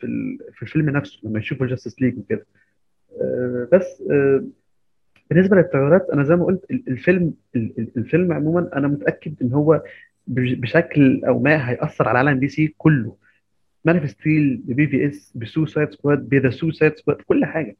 [0.00, 2.46] في ال في الفيلم نفسه لما يشوفوا ال Justice League وكده.
[3.20, 4.44] آه، بس آه،
[5.30, 9.52] بالنسبة للتغيرات أنا زي ما قلت ال- الفيلم ال- ال- الفيلم عموما أنا متأكد إن
[9.52, 9.82] هو
[10.26, 13.16] بش- بشكل أو ما هيأثر على عالم DC كله.
[13.84, 17.70] Man of Steel ب BvS ب Suicide Squad ب The Suicide Squad كل حاجة.
[17.70, 17.76] آه،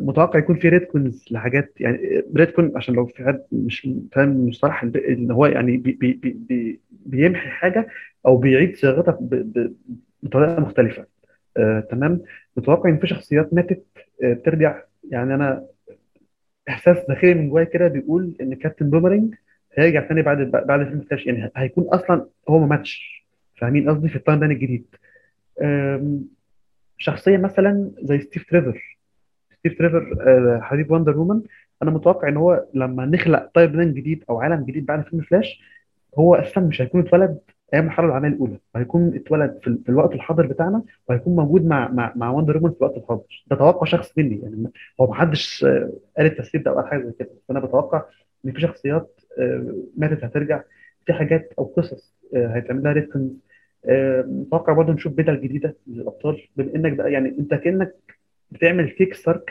[0.00, 5.30] متوقع يكون في retcons لحاجات يعني retcon عشان لو في حد مش فاهم المصطلح إن
[5.30, 7.88] هو يعني بي بي بي بي بيمحي حاجة
[8.26, 9.18] أو بيعيد صياغتها
[10.22, 11.06] بطريقة مختلفة.
[11.56, 12.22] آه، تمام؟
[12.56, 13.84] متوقع إن في شخصيات ماتت
[14.22, 15.66] آه، بترجع يعني أنا
[16.68, 19.34] إحساس داخلي من جوايا كده بيقول إن Captain Boomerang
[19.74, 23.24] هيرجع تاني بعد بعد فيلم فلاش يعني هيكون أصلا هو ما ماتش.
[23.60, 24.86] فاهمين قصدي؟ في ال timeline الجديد
[26.98, 28.98] شخصية مثلا زي ستيف تريفر.
[29.64, 31.42] ستيف تريفر آه، حبيب Wonder Woman
[31.82, 35.60] أنا متوقع إن هو لما نخلق timeline جديد أو عالم جديد بعد فيلم فلاش
[36.18, 37.38] هو أساسا مش هيكون اتولد
[37.74, 38.58] أيام الحرب العالمية الأولى.
[38.74, 42.70] وهيكون اتولد في, ال- في الوقت الحاضر بتاعنا وهيكون موجود مع مع مع Wonder Woman
[42.70, 43.44] في الوقت الحاضر.
[43.46, 47.02] ده توقع شخصي مني يعني هو ما حدش آه، قال التفسير ده أو قال حاجة
[47.04, 47.30] زي كده.
[47.48, 48.02] فانا بتوقع
[48.46, 50.62] إن في شخصيات آه، ماتت هترجع.
[51.06, 53.30] في حاجات أو قصص هيتعمل لها retcons
[53.86, 56.42] آه، متوقع برضه نشوف بدل جديدة للأبطال.
[56.56, 57.94] بما إنك بقى يعني أنت كأنك
[58.50, 59.44] بتعمل kick start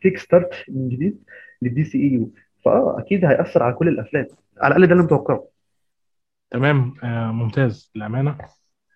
[0.00, 1.24] kick start من جديد
[1.62, 2.32] لل DCEU
[2.64, 4.26] فآه أكيد هيأثر على كل الأفلام.
[4.58, 5.48] على الأقل ده اللي متوقعه.
[6.50, 6.94] تمام.
[7.04, 8.38] آه ممتاز للأمانة.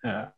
[0.05, 0.33] آه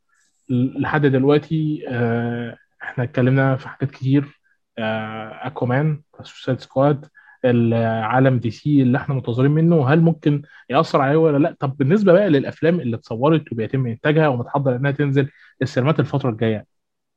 [0.50, 4.40] لحد دلوقتي آه إحنا اتكلمنا في حاجات كتير.
[4.78, 7.06] آه Aquaman Suicide Squad
[7.46, 9.90] العالم DC اللي إحنا منتظرين منه.
[9.90, 14.76] هل ممكن يأثر عليه ولا لأ؟ طب بالنسبة بقى للأفلام اللي اتصورت وبيتم إنتاجها ومتحضر
[14.76, 15.30] إنها تنزل
[15.62, 16.73] السينمات الفترة الجاية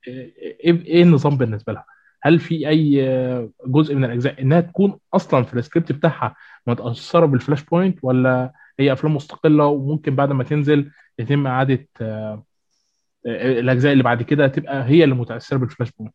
[0.07, 1.85] إيه إيه النظام بالنسبة لها؟
[2.23, 3.01] هل في أي
[3.67, 6.37] جزء من الأجزاء إنها تكون أصلا في السكريبت بتاعها
[6.67, 12.45] متأثرة بال Flashpoint ولا هي أفلام مستقلة وممكن بعد ما تنزل يتم إعادة آه،
[13.27, 16.15] الأجزاء اللي بعد كده تبقى هي اللي متأثرة بال Flashpoint؟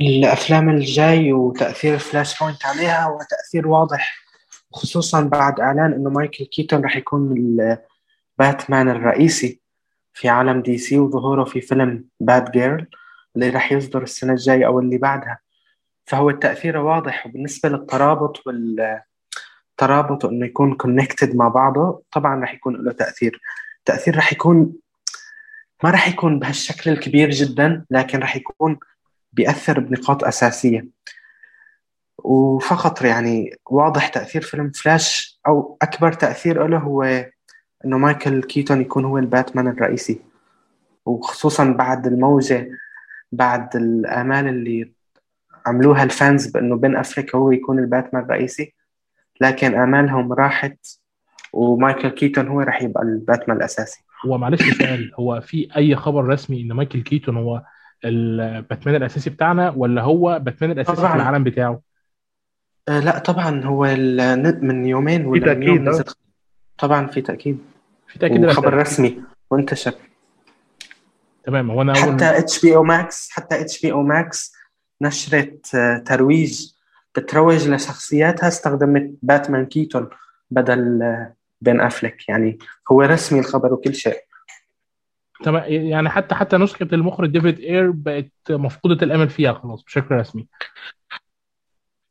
[0.00, 4.14] الأفلام الجاي وتأثير Flashpoint عليها هو تأثير واضح
[4.72, 7.34] خصوصا بعد إعلان إنه مايكل كيتون رح يكون
[8.38, 9.60] الباتمان الرئيسي.
[10.18, 12.86] في عالم DC وظهوره في فيلم Batgirl
[13.36, 15.38] اللي رح يصدر السنة الجاية أو اللي بعدها.
[16.06, 22.02] فهو التأثير واضح وبالنسبة للترابط والترابط إنه يكون connected مع بعضه.
[22.12, 23.40] طبعا رح يكون له تأثير.
[23.78, 24.72] التأثير رح يكون
[25.84, 28.78] ما رح يكون بهالشكل الكبير جدا لكن رح يكون
[29.32, 30.88] بيأثر بنقاط أساسية.
[32.18, 37.24] وفقط يعني واضح تأثير فيلم فلاش أو أكبر تأثير له هو
[37.84, 40.20] إنه مايكل كيتون يكون هو الباتمان الرئيسي.
[41.06, 42.70] وخصوصا بعد الموجة
[43.32, 44.92] بعد الآمال اللي
[45.66, 48.74] عملوها ال fans بإنه بين أفليك هو يكون الباتمان الرئيسي.
[49.40, 50.86] لكن آمالهم راحت
[51.52, 54.04] ومايكل كيتون هو راح يبقى الباتمان الأساسي.
[54.26, 57.62] هو معلش سؤال هو في أي خبر رسمي إن مايكل كيتون هو
[58.04, 61.16] الباتمان الأساسي بتاعنا ولا هو باتمان الأساسي في طبعا.
[61.16, 61.80] العالم بتاعه؟
[62.88, 63.84] آه لا طبعا هو
[64.62, 66.04] من يومين في ولا من يوم نزل
[66.78, 67.58] طبعا في تأكيد.
[68.08, 69.94] في تأكيد تاكيد رسمي وانتشر
[71.44, 74.52] تمام هو أنا حتى إتش بي أو ماكس حتى إتش بي أو ماكس
[75.02, 76.72] نشرت آه، ترويج
[77.16, 80.10] بتروج لشخصياتها استخدمت باتمان كيتون
[80.50, 82.28] بدل آه، بين أفلك.
[82.28, 82.58] يعني
[82.92, 84.20] هو رسمي الخبر وكل شيء.
[85.44, 90.46] تمام يعني حتى حتى نسخة المخرج ديفيد إير بقت مفقودة الأمل فيها خلاص بشكل رسمي.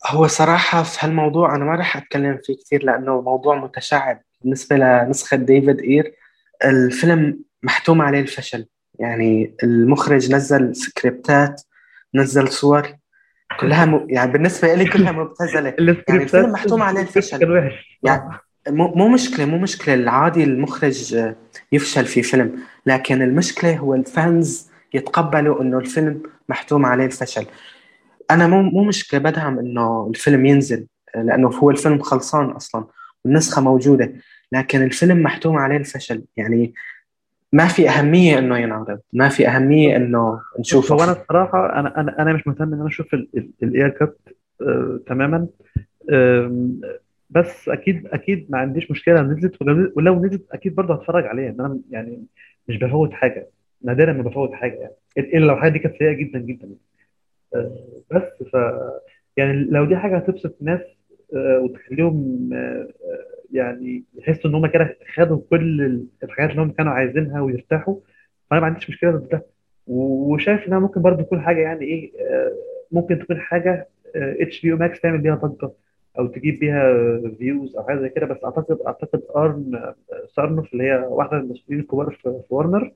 [0.07, 4.21] هو صراحة في هالموضوع أنا ما راح أتكلم فيه كثير لأنه موضوع متشعب.
[4.41, 6.13] بالنسبة لنسخة ديفيد إير
[6.65, 8.65] الفيلم محتوم عليه الفشل.
[8.99, 11.61] يعني المخرج نزل سكريبتات
[12.15, 12.95] نزل صور
[13.59, 14.07] كلها م...
[14.09, 15.69] يعني بالنسبة لي كلها مبتذلة.
[16.07, 17.71] يعني الفيلم محتوم عليه الفشل.
[18.03, 18.29] يعني
[18.67, 21.17] مو مو مشكلة مو مشكلة العادي المخرج
[21.71, 22.59] يفشل في فيلم.
[22.85, 27.45] لكن المشكلة هو ال fans يتقبلوا إنه الفيلم محتوم عليه الفشل.
[28.31, 32.85] أنا مو مو مشكلة بدعم إنه الفيلم ينزل لأنه هو الفيلم خلصان أصلا.
[33.27, 34.13] والنسخة موجودة
[34.51, 36.23] لكن الفيلم محتوم عليه الفشل.
[36.37, 36.73] يعني
[37.53, 41.99] ما في أهمية إنه ينعرض ما في أهمية إنه بص هو نشوفه أنا الصراحه أنا
[41.99, 43.13] أنا أنا مش مهتم إن أنا أشوف
[43.63, 44.19] الاير كات
[44.61, 45.47] آه تماما.
[47.29, 49.21] بس أكيد أكيد ما عنديش مشكلة.
[49.21, 49.61] نزلت
[49.95, 51.49] ولو نزلت أكيد برضه هتفرج عليها.
[51.49, 52.23] إن أنا يعني
[52.67, 53.47] مش بفوت حاجة.
[53.83, 54.93] نادرا ما بفوت حاجة يعني.
[55.17, 56.69] الا لو حاجة دي كانت سيئة جدا جدا.
[57.55, 58.57] آه، بس ف
[59.37, 60.85] يعني لو دي حاجة هتبسط آه،
[61.33, 62.87] وتخليهم آه، آه،
[63.51, 67.95] يعني يحسوا إن هم كده خدوا كل الحاجات اللي هم كانوا عايزينها ويرتاحوا.
[68.49, 69.45] فأنا ما عنديش مشكلة ضد ده
[69.87, 72.51] وشايف إنها ممكن برضه تكون حاجة يعني إيه آه،
[72.91, 75.71] ممكن تكون حاجة HBO Max تعمل بيها ضجة
[76.19, 76.93] أو تجيب بيها
[77.37, 78.25] views أو حاجة زي كده.
[78.25, 79.93] بس أعتقد أعتقد آن
[80.35, 82.93] سارنوف اللي هي واحدة من المسؤولين الكبار في وارنر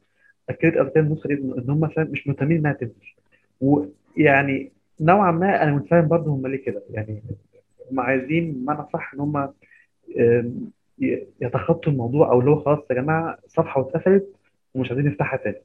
[0.50, 1.04] أكدت قبل كده
[1.34, 3.16] ان هم مش مهتمين إنها تنزل.
[3.62, 4.72] ويعني
[5.02, 6.84] نوعا ما أنا متفاهم برضه هم ليه كده.
[6.90, 7.22] يعني
[7.92, 9.54] هم عايزين بمعنى صح إن هم
[11.42, 14.36] يتخطوا الموضوع أو اللي هو خلاص يا جماعة صفحة واتقفلت
[14.74, 15.62] ومش عايزين نفتحها تاني.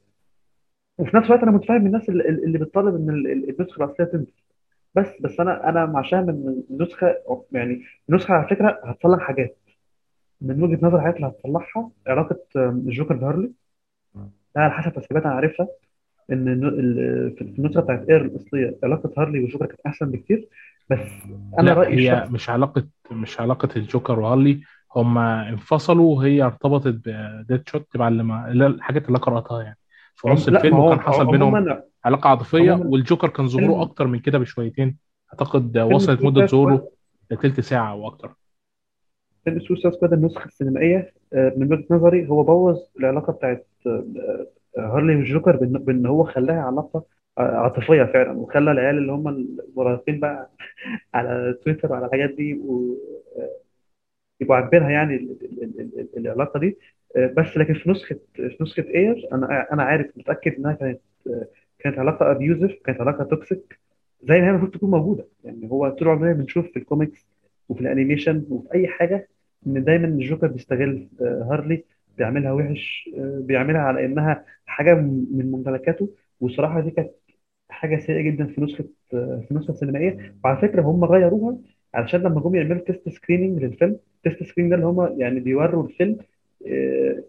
[0.97, 4.31] وفي نفس الوقت أنا متفاهم الناس اللي, بتطالب إن ال- ال- النسخة الأصلية تنزل.
[4.95, 7.15] بس بس أنا أنا مع شايف إن النسخة
[7.51, 9.57] يعني النسخة على فكرة هتصلح حاجات.
[10.41, 13.51] من وجهة نظر الحاجات اللي هتصلحها علاقة الجوكر بهارلي.
[14.55, 15.67] ده على حسب تسريبات أنا عارفها
[16.31, 16.59] إن
[17.37, 20.47] في النسخة بتاعت اير الأصلية علاقة هارلي والجوكر كانت أحسن بكتير.
[20.89, 20.99] بس
[21.59, 24.61] أنا لا رأيي هي مش علاقة مش علاقة الجوكر وهارلي
[24.95, 29.61] هما انفصلوا وهي ارتبطت ب Deadshot تبع اللي ما- اللي هي الحاجات اللي أنا قرأتها
[29.63, 29.77] يعني.
[30.15, 31.79] في نص الفيلم وكان حصل بينهم
[32.25, 34.97] عاطفية عموما والجوكر كان ظهوره أكتر من كده بشويتين.
[35.73, 36.87] فيلم Suicide Squad ظهوره
[37.31, 38.35] لتلت ساعة أو أكتر.
[39.45, 41.13] فيلم Suicide Squad النسخة السينمائية.
[41.33, 44.05] آه، من وجهة نظري هو بوظ العلاقة بتاعت آه،
[44.77, 47.03] آه، هارلي والجوكر بإن هو خلاها علاقة
[47.37, 48.31] عاطفية فعلا.
[48.31, 50.49] وخلى العيال اللي هم المراهقين بقى
[51.13, 53.51] على تويتر وعلى الحاجات دي آه،
[54.41, 56.77] يبقوا عاجبينها يعني ال- ال- ال- ال- العلاقة دي.
[57.15, 61.47] آه، بس لكن في نسخة في نسخة اير أنا أنا عارف متأكد إنها كانت آه،
[61.79, 63.79] كانت علاقة abusive كانت علاقة toxic
[64.23, 65.27] زي ما هي المفروض تكون موجودة.
[65.43, 67.27] يعني هو طول عمرنا بنشوف في الكوميكس
[67.69, 69.27] وفي ال animation وفي أي حاجة
[69.67, 71.83] إن دايما الجوكر بيستغل آه، هارلي
[72.17, 76.09] بيعاملها وحش آه، بيعاملها على إنها حاجة من ممتلكاته.
[76.41, 77.11] والصراحه دي كانت
[77.69, 81.57] حاجة سيئة جدا في نسخة في النسخه السينمائيه وعلى فكرة هم غيروها
[81.93, 86.17] علشان لما جم يعملوا test screening للفيلم test screening ده اللي هم يعني بيوروا الفيلم
[86.67, 87.23] آه،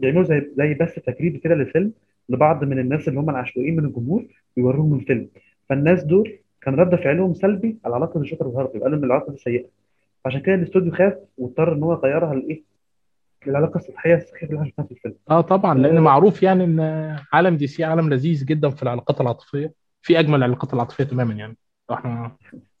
[0.00, 1.92] بيعملوا زي زي بس تجريبي كده للفيلم
[2.28, 4.24] لبعض من الناس اللي هم العشوائيين من الجمهور
[4.56, 5.28] ويوروهم الفيلم.
[5.68, 9.64] فالناس دول كان رد فعلهم سلبي على علاقة الجوكر وهارلي قالوا إن العلاقة دي سيئة.
[10.26, 12.62] عشان كده الاستوديو خاف واضطر إن هو يغيرها لإيه؟
[13.46, 15.14] للعلاقه السطحيه السخيفه اللي إحنا في الفيلم.
[15.30, 16.80] آه طبعا لأن آه، معروف يعني إن
[17.32, 19.72] عالم دي سي عالم لذيذ جدا في العلاقات العاطفية
[20.02, 21.56] في أجمل العلاقات العاطفية تماما يعني.
[21.92, 22.36] إحنا